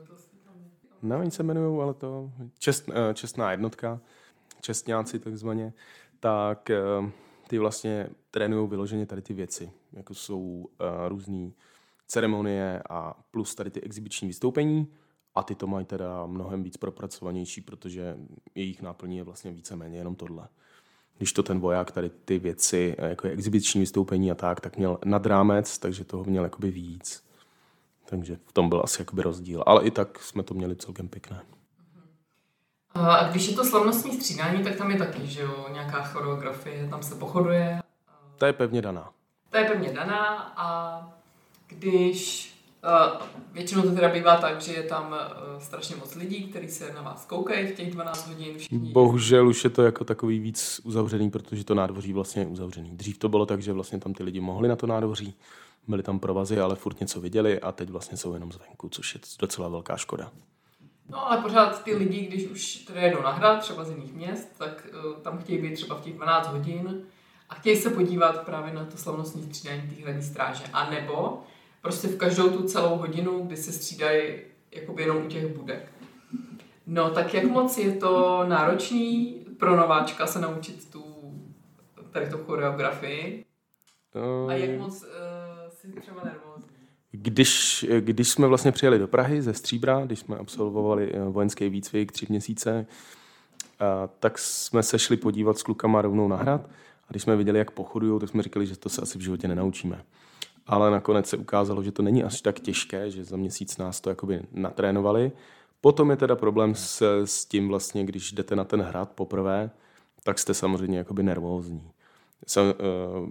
no, 1.03 1.19
oni 1.19 1.31
se 1.31 1.43
jmenují, 1.43 1.81
ale 1.81 1.93
to 1.93 2.31
čest, 2.59 2.89
eh, 2.89 3.13
čestná 3.13 3.51
jednotka, 3.51 3.99
čestňáci 4.61 5.19
takzvaně, 5.19 5.73
tak 6.19 6.69
ehm, 6.69 7.11
ty 7.47 7.59
vlastně 7.59 8.09
trénují 8.31 8.69
vyloženě 8.69 9.05
tady 9.05 9.21
ty 9.21 9.33
věci, 9.33 9.71
jako 9.93 10.13
jsou 10.13 10.39
uh, 10.39 10.87
různé 11.07 11.51
ceremonie 12.07 12.83
a 12.89 13.23
plus 13.31 13.55
tady 13.55 13.71
ty 13.71 13.81
exibiční 13.81 14.27
vystoupení 14.27 14.87
a 15.35 15.43
ty 15.43 15.55
to 15.55 15.67
mají 15.67 15.85
teda 15.85 16.25
mnohem 16.25 16.63
víc 16.63 16.77
propracovanější, 16.77 17.61
protože 17.61 18.17
jejich 18.55 18.81
náplní 18.81 19.17
je 19.17 19.23
vlastně 19.23 19.51
víceméně 19.51 19.97
jenom 19.97 20.15
tohle. 20.15 20.47
Když 21.17 21.33
to 21.33 21.43
ten 21.43 21.59
voják 21.59 21.91
tady 21.91 22.09
ty 22.09 22.39
věci, 22.39 22.95
eh, 22.97 23.09
jako 23.09 23.27
je 23.27 23.33
exibiční 23.33 23.79
vystoupení 23.79 24.31
a 24.31 24.35
tak, 24.35 24.61
tak 24.61 24.77
měl 24.77 24.99
nad 25.05 25.25
rámec, 25.25 25.77
takže 25.77 26.03
toho 26.03 26.23
měl 26.23 26.43
jakoby 26.43 26.71
víc. 26.71 27.23
Takže 28.05 28.37
v 28.45 28.51
tom 28.51 28.69
byl 28.69 28.81
asi 28.83 29.01
jakoby 29.01 29.21
rozdíl. 29.21 29.63
Ale 29.65 29.83
i 29.83 29.91
tak 29.91 30.19
jsme 30.19 30.43
to 30.43 30.53
měli 30.53 30.75
celkem 30.75 31.07
pěkné. 31.07 31.41
A 32.95 33.29
když 33.29 33.47
je 33.47 33.55
to 33.55 33.65
slavnostní 33.65 34.11
střídání, 34.11 34.63
tak 34.63 34.75
tam 34.75 34.91
je 34.91 34.97
taky, 34.97 35.27
že 35.27 35.41
jo, 35.41 35.65
nějaká 35.73 36.03
choreografie, 36.03 36.87
tam 36.87 37.03
se 37.03 37.15
pochoduje. 37.15 37.79
To 38.37 38.45
je 38.45 38.53
pevně 38.53 38.81
daná. 38.81 39.11
To 39.49 39.57
je 39.57 39.65
pevně 39.65 39.93
daná 39.93 40.53
a 40.57 40.99
když 41.67 42.53
Uh, 42.83 43.21
většinou 43.53 43.81
to 43.81 43.91
teda 43.91 44.09
bývá 44.09 44.37
tak, 44.37 44.61
že 44.61 44.73
je 44.73 44.83
tam 44.83 45.07
uh, 45.07 45.59
strašně 45.59 45.95
moc 45.95 46.15
lidí, 46.15 46.43
kteří 46.43 46.67
se 46.67 46.93
na 46.93 47.01
vás 47.01 47.25
koukají 47.25 47.67
v 47.67 47.75
těch 47.75 47.91
12 47.91 48.27
hodin. 48.27 48.57
Všichni. 48.57 48.91
Bohužel 48.91 49.47
už 49.47 49.63
je 49.63 49.69
to 49.69 49.83
jako 49.83 50.03
takový 50.03 50.39
víc 50.39 50.81
uzavřený, 50.83 51.29
protože 51.29 51.63
to 51.63 51.75
nádvoří 51.75 52.13
vlastně 52.13 52.41
je 52.41 52.45
uzavřený. 52.45 52.89
Dřív 52.97 53.17
to 53.17 53.29
bylo 53.29 53.45
tak, 53.45 53.61
že 53.61 53.73
vlastně 53.73 53.99
tam 53.99 54.13
ty 54.13 54.23
lidi 54.23 54.39
mohli 54.39 54.67
na 54.67 54.75
to 54.75 54.87
nádvoří, 54.87 55.35
byly 55.87 56.03
tam 56.03 56.19
provazy, 56.19 56.59
ale 56.59 56.75
furt 56.75 56.99
něco 56.99 57.21
viděli 57.21 57.59
a 57.59 57.71
teď 57.71 57.89
vlastně 57.89 58.17
jsou 58.17 58.33
jenom 58.33 58.51
zvenku, 58.51 58.89
což 58.89 59.15
je 59.15 59.21
docela 59.39 59.67
velká 59.67 59.97
škoda. 59.97 60.31
No 61.09 61.31
ale 61.31 61.41
pořád 61.41 61.83
ty 61.83 61.95
lidi, 61.95 62.25
když 62.25 62.47
už 62.47 62.75
teda 62.75 63.01
jedou 63.01 63.21
na 63.21 63.31
hrad, 63.31 63.59
třeba 63.59 63.83
z 63.83 63.89
jiných 63.89 64.13
měst, 64.13 64.57
tak 64.57 64.87
uh, 65.05 65.13
tam 65.13 65.37
chtějí 65.37 65.61
být 65.61 65.73
třeba 65.73 65.95
v 65.95 66.01
těch 66.01 66.13
12 66.13 66.47
hodin 66.47 67.01
a 67.49 67.55
chtějí 67.55 67.77
se 67.77 67.89
podívat 67.89 68.45
právě 68.45 68.73
na 68.73 68.85
to 68.85 68.97
slavnostní 68.97 69.43
střídání 69.43 69.81
té 69.81 70.01
hradní 70.03 70.21
stráže. 70.21 70.63
A 70.73 70.89
nebo 70.89 71.43
prostě 71.81 72.07
v 72.07 72.17
každou 72.17 72.49
tu 72.49 72.63
celou 72.63 72.97
hodinu, 72.97 73.45
kdy 73.45 73.57
se 73.57 73.71
střídají 73.71 74.33
jakoby 74.71 75.01
jenom 75.01 75.25
u 75.25 75.27
těch 75.27 75.57
budek. 75.57 75.91
No 76.87 77.09
tak 77.09 77.33
jak 77.33 77.43
moc 77.43 77.77
je 77.77 77.91
to 77.91 78.43
náročný 78.47 79.39
pro 79.59 79.75
nováčka 79.75 80.27
se 80.27 80.39
naučit 80.41 80.91
tu 80.91 81.03
tady 82.11 82.29
tu 82.29 82.37
choreografii? 82.37 83.45
A 84.49 84.53
jak 84.53 84.79
moc 84.79 85.03
uh, 85.03 85.09
třeba 86.01 86.23
nervózní? 86.23 86.69
Když, 87.11 87.85
když 87.99 88.29
jsme 88.29 88.47
vlastně 88.47 88.71
přijeli 88.71 88.99
do 88.99 89.07
Prahy 89.07 89.41
ze 89.41 89.53
Stříbra, 89.53 90.05
když 90.05 90.19
jsme 90.19 90.37
absolvovali 90.37 91.11
eh, 91.13 91.19
vojenský 91.19 91.69
výcvik 91.69 92.11
tři 92.11 92.25
měsíce, 92.29 92.85
a, 93.79 94.07
tak 94.19 94.39
jsme 94.39 94.83
se 94.83 94.99
šli 94.99 95.17
podívat 95.17 95.57
s 95.57 95.63
klukama 95.63 96.01
rovnou 96.01 96.27
na 96.27 96.35
hrad 96.35 96.61
a 97.07 97.11
když 97.11 97.23
jsme 97.23 97.35
viděli, 97.35 97.59
jak 97.59 97.71
pochodují, 97.71 98.19
tak 98.19 98.29
jsme 98.29 98.43
říkali, 98.43 98.65
že 98.65 98.77
to 98.77 98.89
se 98.89 99.01
asi 99.01 99.17
v 99.17 99.21
životě 99.21 99.47
nenaučíme. 99.47 100.03
Ale 100.67 100.91
nakonec 100.91 101.29
se 101.29 101.37
ukázalo, 101.37 101.83
že 101.83 101.91
to 101.91 102.01
není 102.01 102.23
až 102.23 102.41
tak 102.41 102.59
těžké, 102.59 103.11
že 103.11 103.23
za 103.23 103.37
měsíc 103.37 103.77
nás 103.77 104.01
to 104.01 104.09
jakoby 104.09 104.41
natrénovali, 104.51 105.31
Potom 105.83 106.11
je 106.11 106.17
teda 106.17 106.35
problém 106.35 106.75
s, 106.75 107.23
s 107.25 107.45
tím 107.45 107.67
vlastně, 107.67 108.05
když 108.05 108.31
jdete 108.31 108.55
na 108.55 108.63
ten 108.63 108.81
hrad 108.81 109.11
poprvé, 109.11 109.71
tak 110.23 110.39
jste 110.39 110.53
samozřejmě 110.53 110.97
jakoby 110.97 111.23
nervózní. 111.23 111.91
Jsem, 112.47 112.65
uh, 112.65 113.29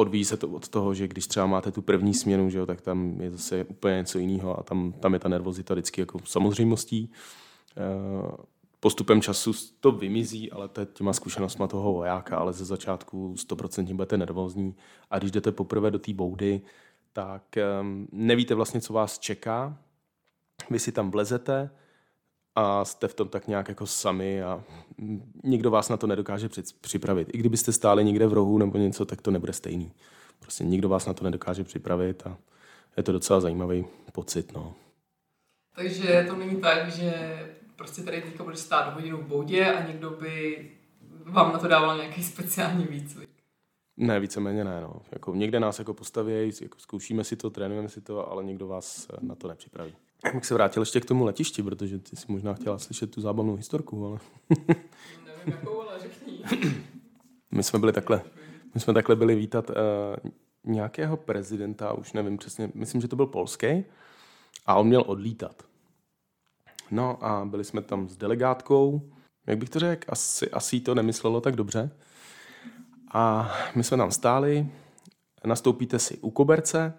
odvíjí 0.00 0.24
se 0.24 0.36
to 0.36 0.48
od 0.48 0.68
toho, 0.68 0.94
že 0.94 1.08
když 1.08 1.26
třeba 1.26 1.46
máte 1.46 1.72
tu 1.72 1.82
první 1.82 2.14
směnu, 2.14 2.50
že 2.50 2.58
jo, 2.58 2.66
tak 2.66 2.80
tam 2.80 3.20
je 3.20 3.30
zase 3.30 3.64
úplně 3.64 3.96
něco 3.96 4.18
jiného 4.18 4.58
a 4.58 4.62
tam, 4.62 4.92
tam 4.92 5.14
je 5.14 5.18
ta 5.18 5.28
nervozita 5.28 5.74
vždycky 5.74 6.00
jako 6.00 6.18
samozřejmostí. 6.24 7.10
Uh, 8.20 8.30
postupem 8.80 9.22
času 9.22 9.52
to 9.80 9.92
vymizí, 9.92 10.52
ale 10.52 10.68
je 10.80 10.86
těma 10.86 11.12
zkušenostma 11.12 11.66
toho 11.66 11.92
vojáka, 11.92 12.36
ale 12.36 12.52
ze 12.52 12.64
začátku 12.64 13.34
100% 13.34 13.94
budete 13.94 14.16
nervózní 14.16 14.74
a 15.10 15.18
když 15.18 15.30
jdete 15.30 15.52
poprvé 15.52 15.90
do 15.90 15.98
té 15.98 16.12
boudy, 16.14 16.60
tak 17.12 17.42
um, 17.80 18.08
nevíte 18.12 18.54
vlastně, 18.54 18.80
co 18.80 18.92
vás 18.92 19.18
čeká. 19.18 19.78
Vy 20.70 20.78
si 20.78 20.92
tam 20.92 21.10
vlezete 21.10 21.70
a 22.54 22.84
jste 22.84 23.08
v 23.08 23.14
tom 23.14 23.28
tak 23.28 23.48
nějak 23.48 23.68
jako 23.68 23.86
sami 23.86 24.42
a 24.42 24.64
nikdo 25.44 25.70
vás 25.70 25.88
na 25.88 25.96
to 25.96 26.06
nedokáže 26.06 26.48
připravit. 26.80 27.28
I 27.32 27.38
kdybyste 27.38 27.72
stáli 27.72 28.04
někde 28.04 28.26
v 28.26 28.32
rohu 28.32 28.58
nebo 28.58 28.78
něco, 28.78 29.04
tak 29.04 29.22
to 29.22 29.30
nebude 29.30 29.52
stejný. 29.52 29.92
Prostě 30.38 30.64
nikdo 30.64 30.88
vás 30.88 31.06
na 31.06 31.14
to 31.14 31.24
nedokáže 31.24 31.64
připravit 31.64 32.26
a 32.26 32.36
je 32.96 33.02
to 33.02 33.12
docela 33.12 33.40
zajímavý 33.40 33.84
pocit. 34.12 34.52
No. 34.52 34.74
Takže 35.76 36.26
to 36.28 36.36
není 36.36 36.60
tak, 36.60 36.90
že 36.90 37.38
prostě 37.76 38.02
tady 38.02 38.22
teďka 38.22 38.44
budeš 38.44 38.58
stát 38.58 38.94
hodinu 38.94 39.16
v 39.16 39.26
boudě 39.26 39.72
a 39.72 39.86
někdo 39.86 40.10
by 40.10 40.70
vám 41.24 41.52
na 41.52 41.58
to 41.58 41.68
dával 41.68 41.96
nějaký 41.96 42.22
speciální 42.24 42.84
výcvik. 42.84 43.30
Ne, 43.96 44.20
víceméně 44.20 44.64
ne. 44.64 44.80
No. 44.80 45.02
Jako 45.12 45.34
někde 45.34 45.60
nás 45.60 45.78
jako 45.78 45.94
postaví, 45.94 46.52
jako 46.60 46.78
zkoušíme 46.78 47.24
si 47.24 47.36
to, 47.36 47.50
trénujeme 47.50 47.88
si 47.88 48.00
to, 48.00 48.32
ale 48.32 48.44
nikdo 48.44 48.66
vás 48.66 49.08
na 49.20 49.34
to 49.34 49.48
nepřipraví. 49.48 49.94
Jak 50.34 50.44
se 50.44 50.54
vrátil 50.54 50.82
ještě 50.82 51.00
k 51.00 51.04
tomu 51.04 51.24
letišti, 51.24 51.62
protože 51.62 51.98
ty 51.98 52.16
si 52.16 52.32
možná 52.32 52.54
chtěla 52.54 52.78
slyšet 52.78 53.10
tu 53.10 53.20
zábavnou 53.20 53.56
historku, 53.56 54.06
ale... 54.06 54.18
Nevím, 55.26 55.52
jakou, 55.52 55.80
ale 55.80 56.00
řekni. 56.00 56.44
My 57.50 57.62
jsme 57.62 57.78
byli 57.78 57.92
takhle, 57.92 58.22
my 58.74 58.80
jsme 58.80 58.94
takhle 58.94 59.16
byli 59.16 59.34
vítat 59.34 59.70
uh, 59.70 59.76
nějakého 60.64 61.16
prezidenta, 61.16 61.92
už 61.92 62.12
nevím 62.12 62.38
přesně, 62.38 62.70
myslím, 62.74 63.00
že 63.00 63.08
to 63.08 63.16
byl 63.16 63.26
polský, 63.26 63.84
a 64.66 64.74
on 64.74 64.86
měl 64.86 65.04
odlítat. 65.06 65.62
No 66.90 67.24
a 67.24 67.44
byli 67.44 67.64
jsme 67.64 67.82
tam 67.82 68.08
s 68.08 68.16
delegátkou, 68.16 69.10
jak 69.46 69.58
bych 69.58 69.70
to 69.70 69.78
řekl, 69.78 70.06
asi, 70.08 70.50
asi 70.50 70.80
to 70.80 70.94
nemyslelo 70.94 71.40
tak 71.40 71.56
dobře. 71.56 71.90
A 73.12 73.52
my 73.74 73.84
jsme 73.84 73.96
tam 73.96 74.10
stáli, 74.10 74.68
nastoupíte 75.44 75.98
si 75.98 76.18
u 76.18 76.30
koberce, 76.30 76.94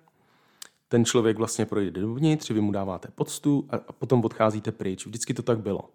ten 0.92 1.06
člověk 1.06 1.38
vlastně 1.38 1.66
projde 1.66 2.02
dovnitř, 2.02 2.50
vy 2.50 2.62
mu 2.62 2.72
dáváte 2.72 3.08
poctu 3.16 3.68
a 3.70 3.78
potom 3.78 4.26
odcházíte 4.26 4.72
pryč. 4.72 5.06
Vždycky 5.06 5.34
to 5.34 5.42
tak 5.42 5.60
bylo. 5.60 5.90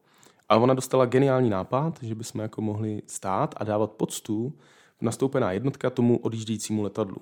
A 0.48 0.56
ona 0.56 0.74
dostala 0.74 1.06
geniální 1.06 1.50
nápad, 1.50 1.98
že 2.02 2.14
bychom 2.14 2.40
jako 2.40 2.62
mohli 2.62 3.02
stát 3.06 3.54
a 3.58 3.64
dávat 3.64 3.90
poctu 3.90 4.52
nastoupená 5.00 5.52
jednotka 5.52 5.90
tomu 5.90 6.18
odjíždějícímu 6.18 6.82
letadlu. 6.82 7.18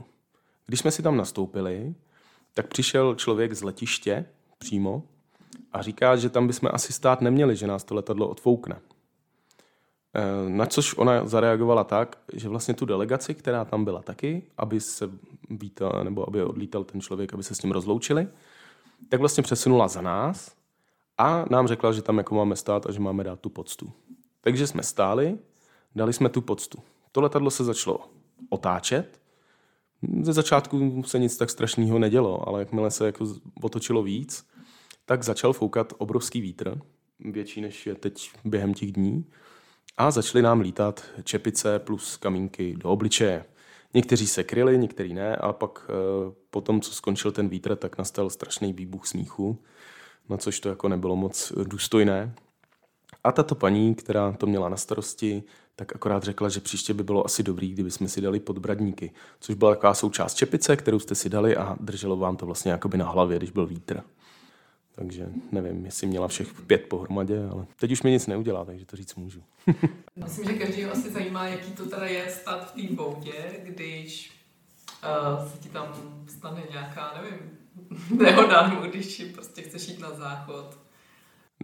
Když 0.66 0.80
jsme 0.80 0.90
si 0.90 1.02
tam 1.02 1.16
nastoupili, 1.16 1.94
tak 2.54 2.66
přišel 2.66 3.14
člověk 3.14 3.54
z 3.54 3.62
letiště 3.62 4.26
přímo 4.58 5.02
a 5.72 5.82
říká, 5.82 6.16
že 6.16 6.30
tam 6.30 6.46
bychom 6.46 6.70
asi 6.72 6.92
stát 6.92 7.20
neměli, 7.20 7.56
že 7.56 7.66
nás 7.66 7.84
to 7.84 7.94
letadlo 7.94 8.28
odfoukne. 8.28 8.80
Eh, 10.16 10.50
na 10.50 10.66
což 10.66 10.94
ona 10.96 11.26
zareagovala 11.26 11.84
tak, 11.84 12.18
že 12.32 12.48
vlastně 12.48 12.74
tu 12.74 12.86
delegaci, 12.86 13.34
která 13.34 13.64
tam 13.64 13.84
byla 13.84 14.02
taky, 14.02 14.42
aby 14.56 14.80
se 14.80 15.10
vítal, 15.50 16.04
nebo 16.04 16.28
aby 16.28 16.42
odlítal 16.42 16.84
ten 16.84 17.00
člověk, 17.00 17.34
aby 17.34 17.42
se 17.42 17.54
s 17.54 17.62
ním 17.62 17.72
rozloučili, 17.72 18.28
tak 19.08 19.20
vlastně 19.20 19.42
přesunula 19.42 19.88
za 19.88 20.00
nás 20.00 20.54
a 21.18 21.44
nám 21.50 21.66
řekla, 21.66 21.92
že 21.92 22.02
tam 22.02 22.18
jako 22.18 22.34
máme 22.34 22.56
stát 22.56 22.86
a 22.86 22.92
že 22.92 23.00
máme 23.00 23.24
dát 23.24 23.40
tu 23.40 23.48
poctu. 23.48 23.92
Takže 24.40 24.66
jsme 24.66 24.82
stáli, 24.82 25.38
dali 25.94 26.12
jsme 26.12 26.28
tu 26.28 26.40
poctu. 26.40 26.78
To 27.12 27.20
letadlo 27.20 27.50
se 27.50 27.64
začalo 27.64 28.08
otáčet. 28.48 29.20
Ze 30.20 30.32
začátku 30.32 31.02
se 31.02 31.18
nic 31.18 31.36
tak 31.36 31.50
strašného 31.50 31.98
nedělo, 31.98 32.48
ale 32.48 32.60
jakmile 32.60 32.90
se 32.90 33.06
jako 33.06 33.26
otočilo 33.62 34.02
víc, 34.02 34.46
tak 35.04 35.22
začal 35.22 35.52
foukat 35.52 35.92
obrovský 35.98 36.40
vítr, 36.40 36.80
větší 37.20 37.60
než 37.60 37.86
je 37.86 37.94
teď 37.94 38.30
během 38.44 38.74
těch 38.74 38.92
dní 38.92 39.24
a 39.96 40.10
začaly 40.10 40.42
nám 40.42 40.60
lítat 40.60 41.04
čepice 41.24 41.78
plus 41.78 42.16
kamínky 42.16 42.74
do 42.76 42.90
obličeje. 42.90 43.44
Někteří 43.94 44.26
se 44.26 44.44
kryli, 44.44 44.78
někteří 44.78 45.14
ne, 45.14 45.36
a 45.36 45.52
pak 45.52 45.86
eh, 45.88 46.32
po 46.50 46.60
tom, 46.60 46.80
co 46.80 46.94
skončil 46.94 47.32
ten 47.32 47.48
vítr, 47.48 47.76
tak 47.76 47.98
nastal 47.98 48.30
strašný 48.30 48.72
výbuch 48.72 49.06
smíchu, 49.06 49.62
na 50.28 50.36
což 50.36 50.60
to 50.60 50.68
jako 50.68 50.88
nebylo 50.88 51.16
moc 51.16 51.52
důstojné. 51.64 52.34
A 53.24 53.32
tato 53.32 53.54
paní, 53.54 53.94
která 53.94 54.32
to 54.32 54.46
měla 54.46 54.68
na 54.68 54.76
starosti, 54.76 55.42
tak 55.76 55.96
akorát 55.96 56.22
řekla, 56.22 56.48
že 56.48 56.60
příště 56.60 56.94
by 56.94 57.02
bylo 57.02 57.24
asi 57.24 57.42
dobrý, 57.42 57.72
kdyby 57.72 57.90
jsme 57.90 58.08
si 58.08 58.20
dali 58.20 58.40
podbradníky, 58.40 59.12
což 59.40 59.54
byla 59.54 59.74
taková 59.74 59.94
součást 59.94 60.34
čepice, 60.34 60.76
kterou 60.76 60.98
jste 60.98 61.14
si 61.14 61.28
dali 61.28 61.56
a 61.56 61.76
drželo 61.80 62.16
vám 62.16 62.36
to 62.36 62.46
vlastně 62.46 62.72
jakoby 62.72 62.98
na 62.98 63.10
hlavě, 63.10 63.38
když 63.38 63.50
byl 63.50 63.66
vítr. 63.66 64.02
Takže 64.94 65.26
nevím, 65.52 65.84
jestli 65.84 66.06
měla 66.06 66.28
všech 66.28 66.62
pět 66.66 66.88
pohromadě, 66.88 67.46
ale 67.52 67.66
teď 67.76 67.92
už 67.92 68.02
mi 68.02 68.10
nic 68.10 68.26
neudělá, 68.26 68.64
takže 68.64 68.86
to 68.86 68.96
říct 68.96 69.14
můžu. 69.14 69.42
Myslím, 70.16 70.46
že 70.46 70.52
každý 70.52 70.84
asi 70.84 71.10
zajímá, 71.10 71.46
jaký 71.46 71.72
to 71.72 71.86
teda 71.86 72.06
je 72.06 72.30
stát 72.30 72.70
v 72.70 72.72
té 72.72 72.94
boudě, 72.94 73.60
když 73.62 74.32
uh, 75.38 75.48
se 75.48 75.58
ti 75.58 75.68
tam 75.68 75.88
stane 76.28 76.62
nějaká, 76.70 77.20
nevím, 77.22 77.50
nehoda, 78.20 78.68
nebo 78.68 78.86
když 78.86 79.22
prostě 79.34 79.62
chceš 79.62 79.88
jít 79.88 80.00
na 80.00 80.14
záchod. 80.14 80.78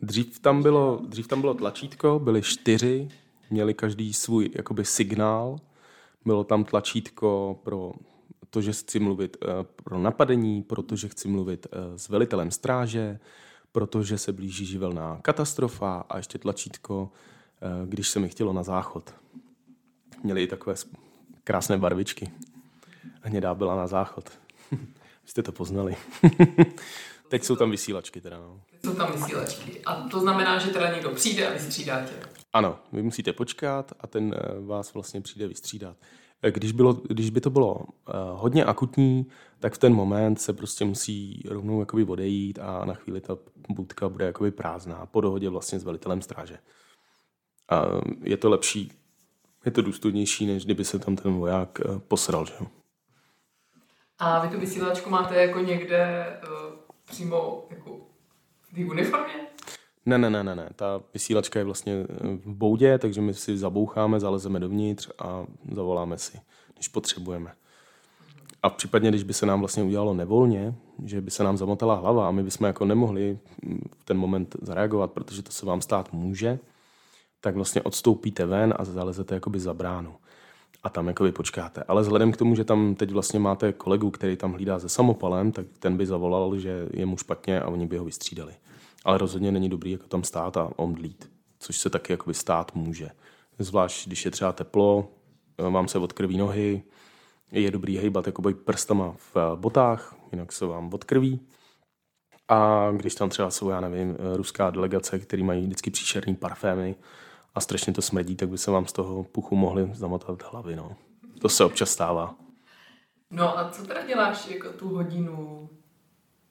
Dřív 0.02 0.38
tam 0.38 0.62
bylo, 0.62 1.00
dřív 1.08 1.28
tam 1.28 1.40
bylo 1.40 1.54
tlačítko, 1.54 2.18
byly 2.18 2.42
čtyři, 2.42 3.08
měli 3.50 3.74
každý 3.74 4.12
svůj 4.12 4.50
jakoby 4.54 4.84
signál. 4.84 5.56
Bylo 6.24 6.44
tam 6.44 6.64
tlačítko 6.64 7.60
pro 7.62 7.92
to, 8.50 8.62
že 8.62 8.72
chci 8.72 8.98
mluvit 8.98 9.37
eh, 9.42 9.46
pro 9.85 9.98
napadení, 9.98 10.62
protože 10.62 11.09
chci 11.09 11.29
mluvit 11.29 11.66
eh, 11.72 11.98
s 11.98 12.09
velitelem 12.09 12.50
stráže, 12.50 13.18
protože 13.72 14.18
se 14.18 14.33
blíží 14.33 14.66
živelná 14.66 15.18
katastrofa 15.22 16.05
a 16.09 16.16
ještě 16.16 16.38
tlačítko, 16.38 17.12
eh, 17.62 17.87
když 17.87 18.09
se 18.09 18.20
mi 18.20 18.29
chtělo 18.29 18.53
na 18.53 18.62
záchod. 18.62 19.14
Měli 20.22 20.42
i 20.42 20.46
takové 20.46 20.74
krásné 21.44 21.79
barvičky. 21.79 22.31
Hnědá 23.22 23.55
byla 23.55 23.76
na 23.76 23.87
záchod. 23.87 24.31
Jste 25.26 25.42
to 25.42 25.53
poznali. 25.53 25.96
Teď 27.29 27.44
jsou 27.44 27.57
tam 27.57 27.70
vysílačky 27.70 28.20
teda. 28.20 28.38
No. 28.38 28.61
Jsou 28.85 28.94
tam 28.94 29.12
vysílačky. 29.12 29.81
A 29.85 29.94
to 29.94 30.20
znamená, 30.20 30.59
že 30.59 30.70
teda 30.70 30.94
někdo 30.94 31.11
přijde 31.11 31.48
a 31.48 31.53
vystřídá 31.53 32.05
tě. 32.07 32.12
Ano, 32.53 32.79
vy 32.92 33.03
musíte 33.03 33.33
počkat 33.33 33.92
a 34.00 34.07
ten 34.07 34.35
vás 34.66 34.94
vlastně 34.94 35.20
přijde 35.20 35.48
vystřídat. 35.48 35.96
Když, 36.48 36.72
bylo, 36.72 36.92
když 36.92 37.31
by 37.31 37.40
to 37.40 37.50
bylo 37.50 37.74
uh, 37.74 37.85
hodně 38.33 38.64
akutní, 38.64 39.26
tak 39.59 39.74
v 39.74 39.79
ten 39.79 39.94
moment 39.94 40.40
se 40.40 40.53
prostě 40.53 40.85
musí 40.85 41.42
rovnou 41.48 41.81
jakoby 41.81 42.05
odejít 42.05 42.59
a 42.59 42.85
na 42.85 42.94
chvíli 42.94 43.20
ta 43.20 43.37
budka 43.68 44.09
bude 44.09 44.24
jakoby 44.24 44.50
prázdná 44.50 45.07
po 45.07 45.20
dohodě 45.20 45.48
vlastně 45.48 45.79
s 45.79 45.85
velitelem 45.85 46.22
stráže. 46.22 46.59
A 47.70 47.85
je 48.22 48.37
to 48.37 48.50
lepší, 48.50 48.92
je 49.64 49.70
to 49.70 49.83
důstojnější, 49.83 50.46
než 50.46 50.64
kdyby 50.64 50.85
se 50.85 50.98
tam 50.98 51.16
ten 51.16 51.33
voják 51.35 51.79
uh, 51.85 51.98
posral. 51.98 52.46
Že? 52.46 52.55
A 54.18 54.46
vy 54.46 54.55
tu 54.55 54.61
vysílačku 54.61 55.11
máte 55.11 55.42
jako 55.42 55.61
někde 55.61 56.26
uh, 56.42 56.81
přímo 57.05 57.66
jako 57.70 58.00
v 58.72 58.90
uniformě? 58.90 59.35
Ne, 60.11 60.18
ne, 60.18 60.31
ne, 60.31 60.44
ne, 60.44 60.55
ne. 60.55 60.68
Ta 60.77 61.01
vysílačka 61.14 61.59
je 61.59 61.64
vlastně 61.64 61.94
eh, 61.94 62.07
v 62.44 62.55
boudě, 62.55 62.99
takže 62.99 63.20
my 63.20 63.35
si 63.35 63.59
zaboucháme, 63.59 64.20
zalezeme 64.20 64.61
dovnitř 64.61 65.11
a 65.18 65.46
zavoláme 65.73 66.18
si, 66.18 66.40
když 66.75 66.88
potřebujeme. 66.88 67.53
A 68.62 68.70
případně, 68.70 69.09
když 69.09 69.23
by 69.23 69.33
se 69.35 69.46
nám 69.46 69.61
vlastně 69.61 69.83
udělalo 69.83 70.14
nevolně, 70.14 70.75
že 71.05 71.20
by 71.20 71.31
se 71.31 71.44
nám 71.44 71.57
zamotala 71.57 71.94
hlava 71.94 72.29
a 72.29 72.31
my 72.31 72.42
bychom 72.42 72.66
jako 72.66 72.85
nemohli 72.85 73.38
mm, 73.62 73.88
v 73.99 74.05
ten 74.05 74.18
moment 74.18 74.57
zareagovat, 74.62 75.12
protože 75.12 75.42
to 75.42 75.53
se 75.53 75.66
vám 75.66 75.81
stát 75.81 76.12
může, 76.12 76.59
tak 77.40 77.55
vlastně 77.55 77.83
odstoupíte 77.83 78.46
ven 78.46 78.75
a 78.77 78.85
zalezete 78.85 79.35
jakoby 79.35 79.61
za 79.61 79.75
bránu. 79.75 80.14
A 80.83 80.88
tam 80.88 81.09
jakoby 81.09 81.33
počkáte. 81.33 81.83
Ale 81.88 82.03
vzhledem 82.03 82.33
k 82.33 82.37
tomu, 82.37 82.55
že 82.55 82.64
tam 82.64 82.94
teď 82.94 83.11
vlastně 83.11 83.40
máte 83.40 83.73
kolegu, 83.73 84.11
který 84.11 84.37
tam 84.37 84.53
hlídá 84.53 84.79
se 84.79 84.88
samopalem, 84.88 85.53
tak 85.53 85.66
ten 85.79 85.96
by 85.96 86.07
zavolal, 86.07 86.59
že 86.59 86.88
je 86.92 87.07
mu 87.07 87.16
špatně 87.16 87.61
a 87.61 87.68
oni 87.68 87.87
by 87.87 87.99
ho 87.99 88.05
vystřídali. 88.05 88.53
Ale 89.04 89.18
rozhodně 89.18 89.52
není 89.52 89.68
dobrý 89.68 89.90
jako 89.90 90.06
tam 90.06 90.24
stát 90.24 90.56
a 90.56 90.70
omdlít, 90.76 91.32
což 91.58 91.78
se 91.78 91.90
taky 91.90 92.12
jakoby 92.12 92.34
stát 92.34 92.74
může. 92.74 93.10
Zvlášť, 93.58 94.06
když 94.06 94.24
je 94.24 94.30
třeba 94.30 94.52
teplo, 94.52 95.08
vám 95.70 95.88
se 95.88 95.98
odkrví 95.98 96.36
nohy, 96.36 96.82
je 97.52 97.70
dobrý 97.70 97.98
hejbat 97.98 98.26
jakoby 98.26 98.54
prstama 98.54 99.14
v 99.34 99.56
botách, 99.56 100.16
jinak 100.32 100.52
se 100.52 100.66
vám 100.66 100.94
odkrví. 100.94 101.40
A 102.48 102.90
když 102.96 103.14
tam 103.14 103.28
třeba 103.28 103.50
jsou, 103.50 103.68
já 103.68 103.80
nevím, 103.80 104.16
ruská 104.34 104.70
delegace, 104.70 105.18
který 105.18 105.42
mají 105.42 105.62
vždycky 105.62 105.90
příšerný 105.90 106.34
parfémy 106.34 106.96
a 107.54 107.60
strašně 107.60 107.92
to 107.92 108.02
smrdí, 108.02 108.36
tak 108.36 108.48
by 108.48 108.58
se 108.58 108.70
vám 108.70 108.86
z 108.86 108.92
toho 108.92 109.24
puchu 109.24 109.56
mohli 109.56 109.90
zamotat 109.94 110.52
hlavy. 110.52 110.76
No. 110.76 110.96
To 111.40 111.48
se 111.48 111.64
občas 111.64 111.90
stává. 111.90 112.34
No 113.30 113.58
a 113.58 113.70
co 113.70 113.86
teda 113.86 114.06
děláš 114.06 114.48
jako 114.48 114.72
tu 114.72 114.88
hodinu? 114.88 115.68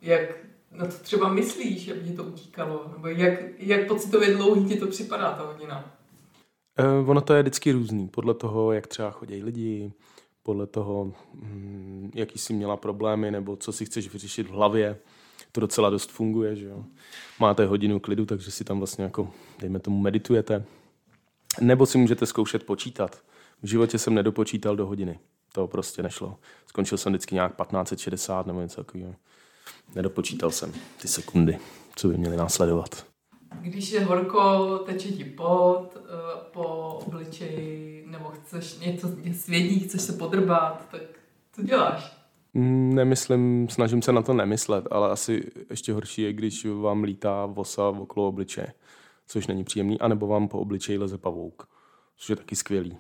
Jak 0.02 0.30
na 0.72 0.86
to 0.86 0.92
třeba 0.92 1.34
myslíš, 1.34 1.90
aby 1.90 2.00
ti 2.00 2.14
to 2.14 2.24
utíkalo? 2.24 2.92
Nebo 2.94 3.08
jak, 3.08 3.40
jak 3.58 3.88
pocitově 3.88 4.36
dlouhý 4.36 4.66
ti 4.66 4.80
to 4.80 4.88
připadá, 4.88 5.32
ta 5.32 5.44
hodina? 5.44 5.96
Uh, 7.02 7.10
ono 7.10 7.22
to 7.22 7.34
je 7.34 7.42
vždycky 7.42 7.72
různý, 7.72 8.08
podle 8.08 8.34
toho, 8.34 8.72
jak 8.72 8.88
třeba 8.88 9.12
chodí 9.12 9.44
lidi, 9.44 9.92
podle 10.44 10.68
toho, 10.68 11.14
hm, 11.34 12.12
jaký 12.16 12.40
jsi 12.40 12.54
měla 12.54 12.78
problémy, 12.78 13.32
nebo 13.32 13.56
co 13.56 13.72
si 13.72 13.86
chceš 13.86 14.14
vyřešit 14.14 14.48
v 14.48 14.52
hlavě. 14.52 14.98
To 15.52 15.62
docela 15.62 15.90
dost 15.90 16.12
funguje, 16.12 16.56
že 16.56 16.66
jo. 16.66 16.86
Máte 17.40 17.66
hodinu 17.66 18.00
klidu, 18.00 18.26
takže 18.26 18.52
si 18.52 18.64
tam 18.64 18.78
vlastně 18.78 19.04
jako, 19.04 19.32
dejme 19.60 19.80
tomu, 19.80 20.00
meditujete. 20.00 20.66
Nebo 21.62 21.86
si 21.86 21.98
můžete 21.98 22.26
zkoušet 22.26 22.66
počítat. 22.66 23.22
V 23.64 23.68
životě 23.68 23.98
jsem 23.98 24.14
nedopočítal 24.14 24.76
do 24.76 24.86
hodiny. 24.86 25.20
To 25.52 25.68
prostě 25.68 26.04
nešlo. 26.04 26.38
Skončil 26.68 26.98
jsem 26.98 27.14
vždycky 27.14 27.36
nějak 27.36 27.52
1560 27.52 28.48
nebo 28.48 28.62
něco 28.62 28.84
takového. 28.84 29.16
Nedopočítal 29.96 30.52
jsem 30.52 30.74
ty 31.02 31.08
sekundy, 31.08 31.58
co 31.96 32.08
by 32.08 32.18
měly 32.18 32.38
následovat. 32.38 33.06
Když 33.62 33.92
je 33.92 34.04
horko, 34.04 34.78
teče 34.78 35.10
ti 35.10 35.24
pot 35.24 35.96
uh, 35.96 36.02
po 36.52 36.64
obličeji, 37.08 38.06
nebo 38.08 38.30
chceš 38.30 38.80
něco 38.80 39.10
svědí, 39.34 39.80
chceš 39.80 40.02
se 40.02 40.14
podrbat, 40.14 40.88
tak 40.92 41.02
co 41.52 41.64
děláš? 41.64 42.18
Mm, 42.54 42.96
nemyslím, 42.96 43.68
snažím 43.70 44.02
se 44.02 44.12
na 44.12 44.22
to 44.22 44.34
nemyslet, 44.34 44.88
ale 44.92 45.10
asi 45.10 45.52
ještě 45.70 45.94
horší 45.94 46.22
je, 46.22 46.34
když 46.34 46.66
vám 46.66 47.04
lítá 47.04 47.46
vosa 47.46 47.90
okolo 47.90 48.28
obličeje, 48.28 48.74
což 49.28 49.48
není 49.48 49.64
příjemný, 49.64 50.00
anebo 50.00 50.28
vám 50.28 50.48
po 50.48 50.60
obličeji 50.60 50.98
leze 50.98 51.18
pavouk, 51.18 51.68
což 52.18 52.30
je 52.30 52.36
taky 52.36 52.56
skvělý. 52.56 52.98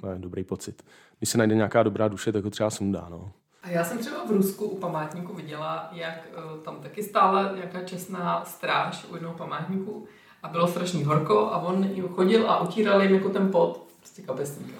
To 0.00 0.08
je 0.08 0.18
dobrý 0.18 0.44
pocit. 0.44 0.82
Když 1.18 1.30
se 1.30 1.38
najde 1.38 1.54
nějaká 1.54 1.82
dobrá 1.82 2.08
duše, 2.08 2.32
tak 2.32 2.44
ho 2.44 2.50
třeba 2.50 2.70
sundá. 2.70 3.08
No. 3.10 3.32
A 3.68 3.70
já 3.70 3.84
jsem 3.84 3.98
třeba 3.98 4.26
v 4.26 4.30
Rusku 4.30 4.64
u 4.64 4.76
památníku 4.76 5.34
viděla, 5.34 5.88
jak 5.92 6.28
uh, 6.36 6.60
tam 6.60 6.76
taky 6.76 7.02
stála 7.02 7.52
nějaká 7.52 7.84
čestná 7.84 8.44
stráž 8.44 9.06
u 9.10 9.14
jednoho 9.14 9.34
památníku 9.34 10.06
a 10.42 10.48
bylo 10.48 10.68
strašný 10.68 11.04
horko 11.04 11.38
a 11.38 11.58
on 11.58 11.88
chodil 12.08 12.50
a 12.50 12.60
utíral 12.60 13.02
jim 13.02 13.14
jako 13.14 13.28
ten 13.28 13.50
pot 13.50 13.86
prostě 13.96 14.22
kapesníkem. 14.22 14.78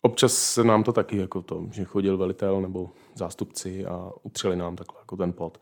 Občas 0.00 0.32
se 0.32 0.64
nám 0.64 0.82
to 0.82 0.92
taky 0.92 1.16
jako 1.16 1.42
to, 1.42 1.66
že 1.70 1.84
chodil 1.84 2.18
velitel 2.18 2.60
nebo 2.60 2.90
zástupci 3.14 3.86
a 3.86 4.10
utřeli 4.22 4.56
nám 4.56 4.76
takhle 4.76 5.00
jako 5.00 5.16
ten 5.16 5.32
pot. 5.32 5.60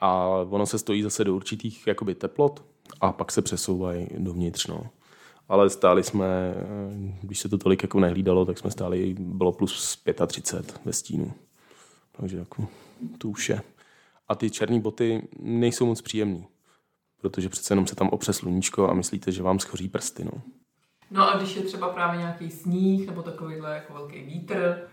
A 0.00 0.26
ono 0.26 0.66
se 0.66 0.78
stojí 0.78 1.02
zase 1.02 1.24
do 1.24 1.34
určitých 1.34 1.86
jakoby 1.86 2.14
teplot 2.14 2.64
a 3.00 3.12
pak 3.12 3.32
se 3.32 3.42
přesouvají 3.42 4.08
dovnitř. 4.18 4.66
No. 4.66 4.86
Ale 5.48 5.70
stáli 5.70 6.02
jsme, 6.02 6.54
když 7.22 7.38
se 7.38 7.48
to 7.48 7.58
tolik 7.58 7.82
jako 7.82 8.00
nehlídalo, 8.00 8.44
tak 8.44 8.58
jsme 8.58 8.70
stáli, 8.70 9.14
bylo 9.18 9.52
plus 9.52 9.98
35 10.26 10.80
ve 10.84 10.92
stínu. 10.92 11.32
Takže 12.20 12.36
jako, 12.36 12.68
to 13.18 13.28
už 13.28 13.48
je. 13.48 13.62
A 14.28 14.34
ty 14.34 14.50
černé 14.50 14.80
boty 14.80 15.28
nejsou 15.38 15.86
moc 15.86 16.02
příjemný, 16.02 16.46
protože 17.20 17.48
přece 17.48 17.72
jenom 17.72 17.86
se 17.86 17.94
tam 17.94 18.08
opře 18.08 18.32
sluníčko 18.32 18.90
a 18.90 18.94
myslíte, 18.94 19.32
že 19.32 19.42
vám 19.42 19.58
schoří 19.58 19.88
prsty. 19.88 20.24
No. 20.24 20.42
no 21.10 21.30
a 21.30 21.36
když 21.36 21.56
je 21.56 21.62
třeba 21.62 21.88
právě 21.88 22.18
nějaký 22.18 22.50
sníh 22.50 23.06
nebo 23.06 23.22
takovýhle 23.22 23.74
jako 23.74 23.92
velký 23.92 24.22
vítr, 24.22 24.88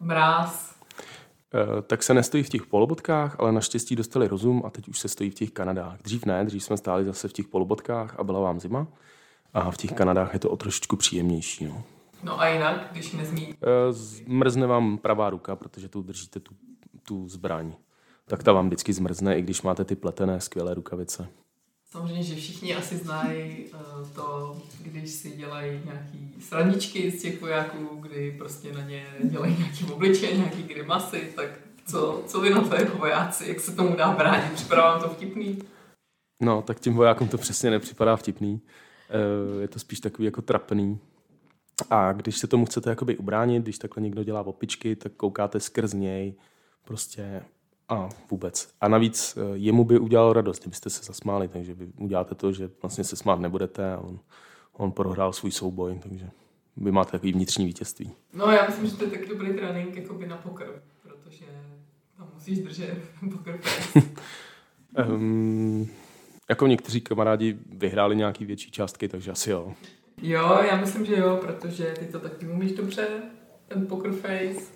mráz, 0.00 0.74
eh, 1.54 1.82
tak 1.82 2.02
se 2.02 2.14
nestojí 2.14 2.42
v 2.42 2.48
těch 2.48 2.66
polobotkách, 2.66 3.40
ale 3.40 3.52
naštěstí 3.52 3.96
dostali 3.96 4.28
rozum 4.28 4.62
a 4.66 4.70
teď 4.70 4.88
už 4.88 4.98
se 4.98 5.08
stojí 5.08 5.30
v 5.30 5.34
těch 5.34 5.50
Kanadách. 5.50 6.02
Dřív 6.02 6.26
ne, 6.26 6.44
dřív 6.44 6.64
jsme 6.64 6.76
stáli 6.76 7.04
zase 7.04 7.28
v 7.28 7.32
těch 7.32 7.48
polobotkách 7.48 8.18
a 8.18 8.24
byla 8.24 8.40
vám 8.40 8.60
zima. 8.60 8.86
A 9.54 9.70
v 9.70 9.76
těch 9.76 9.92
Kanadách 9.92 10.32
je 10.32 10.38
to 10.38 10.50
o 10.50 10.56
trošičku 10.56 10.96
příjemnější. 10.96 11.64
No. 11.64 11.82
No 12.22 12.40
a 12.40 12.48
jinak, 12.48 12.88
když 12.92 13.12
nezmí? 13.12 13.54
Eh, 13.62 14.26
Mrzne 14.26 14.66
vám 14.66 14.98
pravá 14.98 15.30
ruka, 15.30 15.56
protože 15.56 15.88
tu 15.88 16.02
držíte 16.02 16.40
tu, 16.40 16.54
tu 17.02 17.28
zbraň. 17.28 17.72
Tak 18.28 18.42
ta 18.42 18.52
vám 18.52 18.66
vždycky 18.66 18.92
zmrzne, 18.92 19.38
i 19.38 19.42
když 19.42 19.62
máte 19.62 19.84
ty 19.84 19.96
pletené 19.96 20.40
skvělé 20.40 20.74
rukavice. 20.74 21.28
Samozřejmě, 21.90 22.22
že 22.22 22.34
všichni 22.34 22.74
asi 22.74 22.96
znají 22.96 23.64
uh, 23.64 24.08
to, 24.08 24.56
když 24.82 25.10
si 25.10 25.30
dělají 25.36 25.80
nějaký 25.84 26.34
sraničky 26.40 27.10
z 27.10 27.22
těch 27.22 27.40
vojáků, 27.40 27.96
kdy 28.00 28.34
prostě 28.38 28.72
na 28.72 28.80
ně 28.80 29.06
dělají 29.24 29.56
nějaký 29.58 29.84
obličej, 29.92 30.38
nějaký 30.38 30.62
grimasy, 30.62 31.32
tak 31.36 31.50
co, 31.86 32.22
co 32.26 32.40
vy 32.40 32.50
na 32.50 32.60
to 32.60 32.74
jako 32.74 32.98
vojáci, 32.98 33.48
jak 33.48 33.60
se 33.60 33.72
tomu 33.72 33.96
dá 33.96 34.10
bránit? 34.12 34.52
Připadá 34.52 34.82
vám 34.82 35.02
to 35.02 35.08
vtipný? 35.08 35.58
No, 36.42 36.62
tak 36.62 36.80
tím 36.80 36.94
vojákům 36.94 37.28
to 37.28 37.38
přesně 37.38 37.70
nepřipadá 37.70 38.16
vtipný. 38.16 38.52
Uh, 38.54 39.62
je 39.62 39.68
to 39.68 39.78
spíš 39.78 40.00
takový 40.00 40.24
jako 40.24 40.42
trapný. 40.42 40.98
A 41.90 42.12
když 42.12 42.38
se 42.38 42.46
tomu 42.46 42.66
chcete 42.66 42.90
jakoby 42.90 43.16
ubránit, 43.16 43.62
když 43.62 43.78
takhle 43.78 44.02
někdo 44.02 44.24
dělá 44.24 44.46
opičky, 44.46 44.96
tak 44.96 45.12
koukáte 45.12 45.60
skrz 45.60 45.92
něj 45.92 46.34
prostě 46.84 47.42
a 47.88 48.08
vůbec. 48.30 48.68
A 48.80 48.88
navíc 48.88 49.36
eh, 49.36 49.40
jemu 49.54 49.84
by 49.84 49.98
udělalo 49.98 50.32
radost, 50.32 50.60
kdybyste 50.60 50.90
se 50.90 51.04
zasmáli, 51.04 51.48
takže 51.48 51.74
vy 51.74 51.86
uděláte 51.98 52.34
to, 52.34 52.52
že 52.52 52.70
vlastně 52.82 53.04
se 53.04 53.16
smát 53.16 53.40
nebudete 53.40 53.92
a 53.92 53.98
on, 53.98 54.18
on 54.72 54.92
prohrál 54.92 55.32
svůj 55.32 55.50
souboj, 55.50 55.98
takže 56.02 56.30
vy 56.76 56.92
máte 56.92 57.10
takový 57.10 57.32
vnitřní 57.32 57.66
vítězství. 57.66 58.10
No 58.32 58.46
já 58.46 58.66
myslím, 58.66 58.86
že 58.86 58.96
to 58.96 59.04
je 59.04 59.10
taky 59.10 59.28
dobrý 59.28 59.54
trénink 59.54 59.96
jakoby 59.96 60.26
na 60.26 60.36
pokr, 60.36 60.82
protože 61.02 61.44
tam 62.16 62.28
musíš 62.34 62.58
držet 62.58 62.98
pokr 63.32 63.60
um, 65.08 65.88
Jako 66.48 66.66
někteří 66.66 67.00
kamarádi 67.00 67.58
vyhráli 67.66 68.16
nějaký 68.16 68.44
větší 68.44 68.70
částky, 68.70 69.08
takže 69.08 69.30
asi 69.30 69.50
jo. 69.50 69.74
Jo, 70.22 70.58
já 70.70 70.76
myslím, 70.76 71.06
že 71.06 71.16
jo, 71.16 71.36
protože 71.36 71.94
ty 71.98 72.04
to 72.06 72.20
taky 72.20 72.48
umíš 72.48 72.72
dobře, 72.72 73.08
ten 73.68 73.86
poker 73.86 74.12
face. 74.12 74.66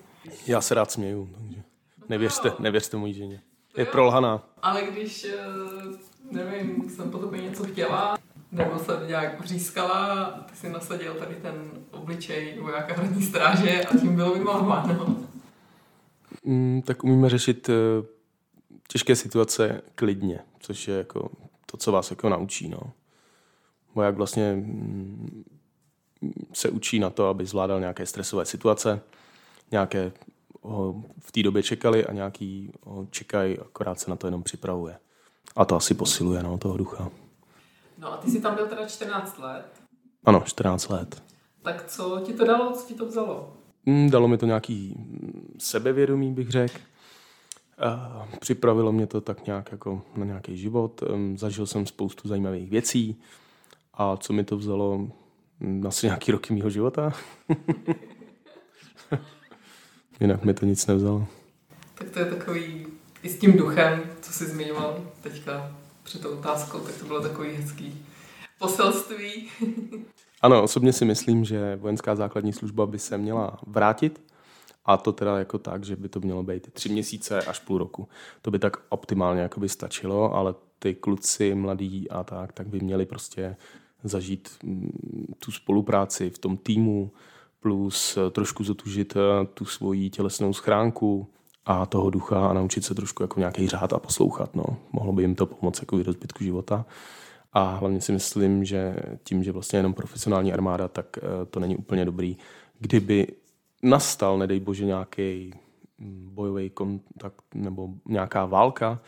Já 0.46 0.60
se 0.60 0.74
rád 0.74 0.90
směju, 0.90 1.30
takže 1.38 1.62
nevěřte, 2.08 2.52
nevěřte 2.58 2.96
mojí 2.96 3.14
ženě. 3.14 3.42
Je 3.76 3.84
prolhaná. 3.84 4.48
Ale 4.62 4.82
když, 4.82 5.24
eh, 5.24 5.36
nevím, 6.30 6.90
jsem 6.90 7.10
po 7.10 7.18
tobě 7.18 7.42
něco 7.42 7.64
chtěla, 7.64 8.18
nebo 8.52 8.78
jsem 8.78 9.08
nějak 9.08 9.40
vřískala, 9.40 10.30
ty 10.50 10.56
si 10.56 10.68
nasadil 10.68 11.14
tady 11.14 11.34
ten 11.34 11.70
obličej 11.90 12.58
vojáka 12.60 12.94
hradní 12.94 13.22
stráže 13.22 13.84
a 13.84 13.98
tím 13.98 14.16
bylo 14.16 14.34
vymalováno. 14.34 15.16
Mm, 16.44 16.82
tak 16.82 17.04
umíme 17.04 17.28
řešit 17.28 17.68
uh, 17.68 17.74
těžké 18.88 19.16
situace 19.16 19.82
klidně, 19.94 20.40
což 20.60 20.88
je 20.88 20.96
jako 20.96 21.30
to, 21.66 21.76
co 21.76 21.92
vás 21.92 22.10
jako 22.10 22.28
naučí. 22.28 22.68
No 22.68 22.92
voják 23.94 24.14
vlastně 24.14 24.54
mm, 24.54 25.44
se 26.52 26.68
učí 26.68 26.98
na 26.98 27.10
to, 27.10 27.28
aby 27.28 27.46
zvládal 27.46 27.80
nějaké 27.80 28.06
stresové 28.06 28.44
situace, 28.44 29.00
nějaké 29.70 30.12
ho 30.62 31.02
v 31.18 31.32
té 31.32 31.42
době 31.42 31.62
čekali 31.62 32.06
a 32.06 32.12
nějaký 32.12 32.72
ho 32.82 33.06
čekají, 33.10 33.58
akorát 33.58 34.00
se 34.00 34.10
na 34.10 34.16
to 34.16 34.26
jenom 34.26 34.42
připravuje. 34.42 34.98
A 35.56 35.64
to 35.64 35.76
asi 35.76 35.94
posiluje 35.94 36.42
no, 36.42 36.58
toho 36.58 36.76
ducha. 36.76 37.10
No 37.98 38.12
a 38.12 38.16
ty 38.16 38.30
jsi 38.30 38.40
tam 38.40 38.54
byl 38.54 38.66
teda 38.66 38.86
14 38.86 39.38
let? 39.38 39.66
Ano, 40.24 40.42
14 40.46 40.88
let. 40.88 41.22
Tak 41.62 41.86
co 41.86 42.20
ti 42.24 42.32
to 42.32 42.44
dalo, 42.44 42.72
co 42.72 42.86
ti 42.88 42.94
to 42.94 43.06
vzalo? 43.06 43.56
Mm, 43.86 44.10
dalo 44.10 44.28
mi 44.28 44.38
to 44.38 44.46
nějaký 44.46 44.96
sebevědomí, 45.58 46.32
bych 46.32 46.50
řekl. 46.50 46.78
Připravilo 48.40 48.92
mě 48.92 49.06
to 49.06 49.20
tak 49.20 49.46
nějak 49.46 49.72
jako 49.72 50.02
na 50.16 50.24
nějaký 50.24 50.56
život. 50.56 51.02
Zažil 51.34 51.66
jsem 51.66 51.86
spoustu 51.86 52.28
zajímavých 52.28 52.70
věcí. 52.70 53.20
A 54.00 54.16
co 54.16 54.32
mi 54.32 54.44
to 54.44 54.56
vzalo? 54.56 55.08
Hm, 55.60 55.86
asi 55.86 56.06
nějaký 56.06 56.32
roky 56.32 56.54
mého 56.54 56.70
života. 56.70 57.12
Jinak 60.20 60.44
mi 60.44 60.54
to 60.54 60.66
nic 60.66 60.86
nevzalo. 60.86 61.26
Tak 61.94 62.10
to 62.10 62.18
je 62.18 62.24
takový, 62.24 62.86
i 63.22 63.28
s 63.28 63.38
tím 63.38 63.56
duchem, 63.56 64.02
co 64.20 64.32
jsi 64.32 64.46
zmiňoval 64.46 65.04
teďka 65.22 65.76
před 66.02 66.22
tou 66.22 66.38
otázkou, 66.38 66.78
tak 66.78 66.96
to 66.96 67.04
bylo 67.04 67.20
takový 67.20 67.50
hezký 67.50 68.06
poselství. 68.58 69.48
ano, 70.42 70.62
osobně 70.62 70.92
si 70.92 71.04
myslím, 71.04 71.44
že 71.44 71.76
vojenská 71.76 72.16
základní 72.16 72.52
služba 72.52 72.86
by 72.86 72.98
se 72.98 73.18
měla 73.18 73.58
vrátit 73.66 74.22
a 74.84 74.96
to 74.96 75.12
teda 75.12 75.38
jako 75.38 75.58
tak, 75.58 75.84
že 75.84 75.96
by 75.96 76.08
to 76.08 76.20
mělo 76.20 76.42
být 76.42 76.72
tři 76.72 76.88
měsíce 76.88 77.42
až 77.42 77.58
půl 77.58 77.78
roku. 77.78 78.08
To 78.42 78.50
by 78.50 78.58
tak 78.58 78.76
optimálně 78.88 79.40
jako 79.40 79.60
by 79.60 79.68
stačilo, 79.68 80.34
ale 80.34 80.54
ty 80.78 80.94
kluci 80.94 81.54
mladí 81.54 82.10
a 82.10 82.24
tak, 82.24 82.52
tak 82.52 82.66
by 82.66 82.80
měli 82.80 83.06
prostě 83.06 83.56
zažít 84.02 84.48
mm, 84.62 85.34
tu 85.38 85.52
spolupráci 85.52 86.30
v 86.30 86.38
tom 86.38 86.56
týmu, 86.56 87.10
plus 87.60 88.16
eh, 88.16 88.30
trošku 88.30 88.64
zotužit 88.64 89.16
eh, 89.16 89.46
tu 89.54 89.64
svoji 89.64 90.10
tělesnou 90.10 90.52
schránku 90.52 91.28
a 91.64 91.86
toho 91.86 92.10
ducha 92.10 92.48
a 92.48 92.52
naučit 92.52 92.84
se 92.84 92.94
trošku 92.94 93.22
jako 93.22 93.40
nějaký 93.40 93.68
řád 93.68 93.92
a 93.92 93.98
poslouchat. 93.98 94.56
No. 94.56 94.64
Mohlo 94.92 95.12
by 95.12 95.22
jim 95.22 95.34
to 95.34 95.46
pomoct 95.46 95.80
jako 95.80 96.02
do 96.02 96.12
zbytku 96.12 96.44
života. 96.44 96.86
A 97.52 97.74
hlavně 97.74 98.00
si 98.00 98.12
myslím, 98.12 98.64
že 98.64 98.96
tím, 99.24 99.44
že 99.44 99.52
vlastně 99.52 99.78
jenom 99.78 99.94
profesionální 99.94 100.52
armáda, 100.52 100.88
tak 100.88 101.06
eh, 101.18 101.46
to 101.50 101.60
není 101.60 101.76
úplně 101.76 102.04
dobrý. 102.04 102.36
Kdyby 102.78 103.26
nastal, 103.82 104.38
nedej 104.38 104.60
bože, 104.60 104.84
nějaký 104.84 105.54
mm, 105.98 106.30
bojový 106.32 106.70
kontakt 106.70 107.44
nebo 107.54 107.88
nějaká 108.06 108.46
válka, 108.46 109.00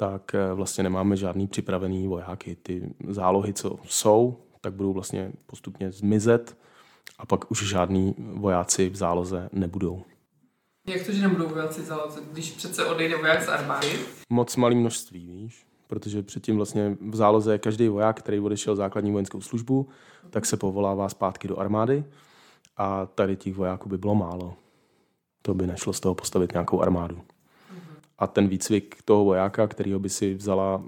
tak 0.00 0.34
eh, 0.34 0.54
vlastně 0.54 0.84
nemáme 0.84 1.16
žádný 1.16 1.46
připravený 1.46 2.08
vojáky. 2.08 2.56
Ty 2.62 2.94
zálohy, 3.08 3.52
co 3.52 3.78
jsou, 3.84 4.36
tak 4.60 4.72
budou 4.72 4.92
vlastně 4.92 5.32
postupně 5.46 5.92
zmizet 5.92 6.56
a 7.18 7.26
pak 7.26 7.50
už 7.50 7.68
žádní 7.68 8.14
vojáci 8.18 8.88
v 8.88 8.96
záloze 8.96 9.48
nebudou. 9.52 10.02
Jak 10.88 11.06
to, 11.06 11.12
že 11.12 11.22
nebudou 11.22 11.48
vojáci 11.48 11.82
záloze, 11.82 12.20
když 12.32 12.50
přece 12.50 12.84
odejde 12.84 13.16
voják 13.16 13.42
z 13.42 13.48
armády? 13.48 13.88
Moc 14.30 14.56
malý 14.56 14.76
množství, 14.76 15.26
víš? 15.26 15.66
Protože 15.86 16.22
předtím 16.22 16.56
vlastně 16.56 16.96
v 17.08 17.16
záloze 17.16 17.58
každý 17.58 17.88
voják, 17.88 18.18
který 18.18 18.40
odešel 18.40 18.76
základní 18.76 19.12
vojenskou 19.12 19.40
službu, 19.40 19.88
tak 20.30 20.46
se 20.46 20.56
povolává 20.56 21.08
zpátky 21.08 21.48
do 21.48 21.58
armády 21.58 22.04
a 22.76 23.06
tady 23.06 23.36
těch 23.36 23.54
vojáků 23.54 23.88
by 23.88 23.98
bylo 23.98 24.14
málo. 24.14 24.54
To 25.42 25.54
by 25.54 25.66
nešlo 25.66 25.92
z 25.92 26.00
toho 26.00 26.14
postavit 26.14 26.52
nějakou 26.52 26.80
armádu. 26.80 27.22
A 28.20 28.26
ten 28.26 28.48
výcvik 28.48 29.02
toho 29.04 29.24
vojáka, 29.24 29.66
který 29.66 29.94
by 29.98 30.08
si 30.08 30.34
vzala 30.34 30.82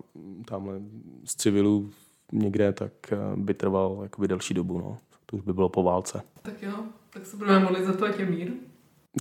tamhle 0.45 0.81
z 1.25 1.35
civilů 1.35 1.91
někde, 2.33 2.73
tak 2.73 2.93
eh, 3.13 3.17
by 3.37 3.55
trval 3.55 3.99
jakoby 4.03 4.29
delší 4.29 4.55
dobu. 4.55 4.79
No. 4.79 4.99
To 5.27 5.37
už 5.37 5.43
by 5.43 5.53
bylo 5.53 5.69
po 5.69 5.83
válce. 5.83 6.23
Tak 6.43 6.63
jo, 6.63 6.73
tak 7.11 7.27
se 7.27 7.37
budeme 7.37 7.59
modlit 7.59 7.85
za 7.85 7.93
to, 7.93 8.05
ať 8.05 8.19
je 8.19 8.27
mír. 8.27 8.53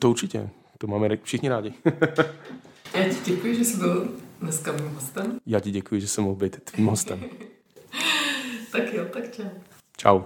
To 0.01 0.09
určitě. 0.09 0.49
To 0.77 0.87
máme 0.87 1.17
všichni 1.23 1.49
rádi. 1.49 1.73
Já 2.93 3.09
ti 3.09 3.31
děkuji, 3.31 3.55
že 3.55 3.65
jsi 3.65 3.77
byl 3.77 4.13
dneska 4.41 4.71
mým 4.71 4.87
hostem. 4.87 5.39
Já 5.45 5.59
ti 5.59 5.71
děkuji, 5.71 6.01
že 6.01 6.07
jsem 6.07 6.23
mohl 6.23 6.35
být 6.35 6.63
tvým 6.63 6.87
hostem. 6.87 7.19
tak 8.71 8.93
jo, 8.93 9.05
tak 9.13 9.31
čau. 9.31 9.49
Čau. 9.97 10.21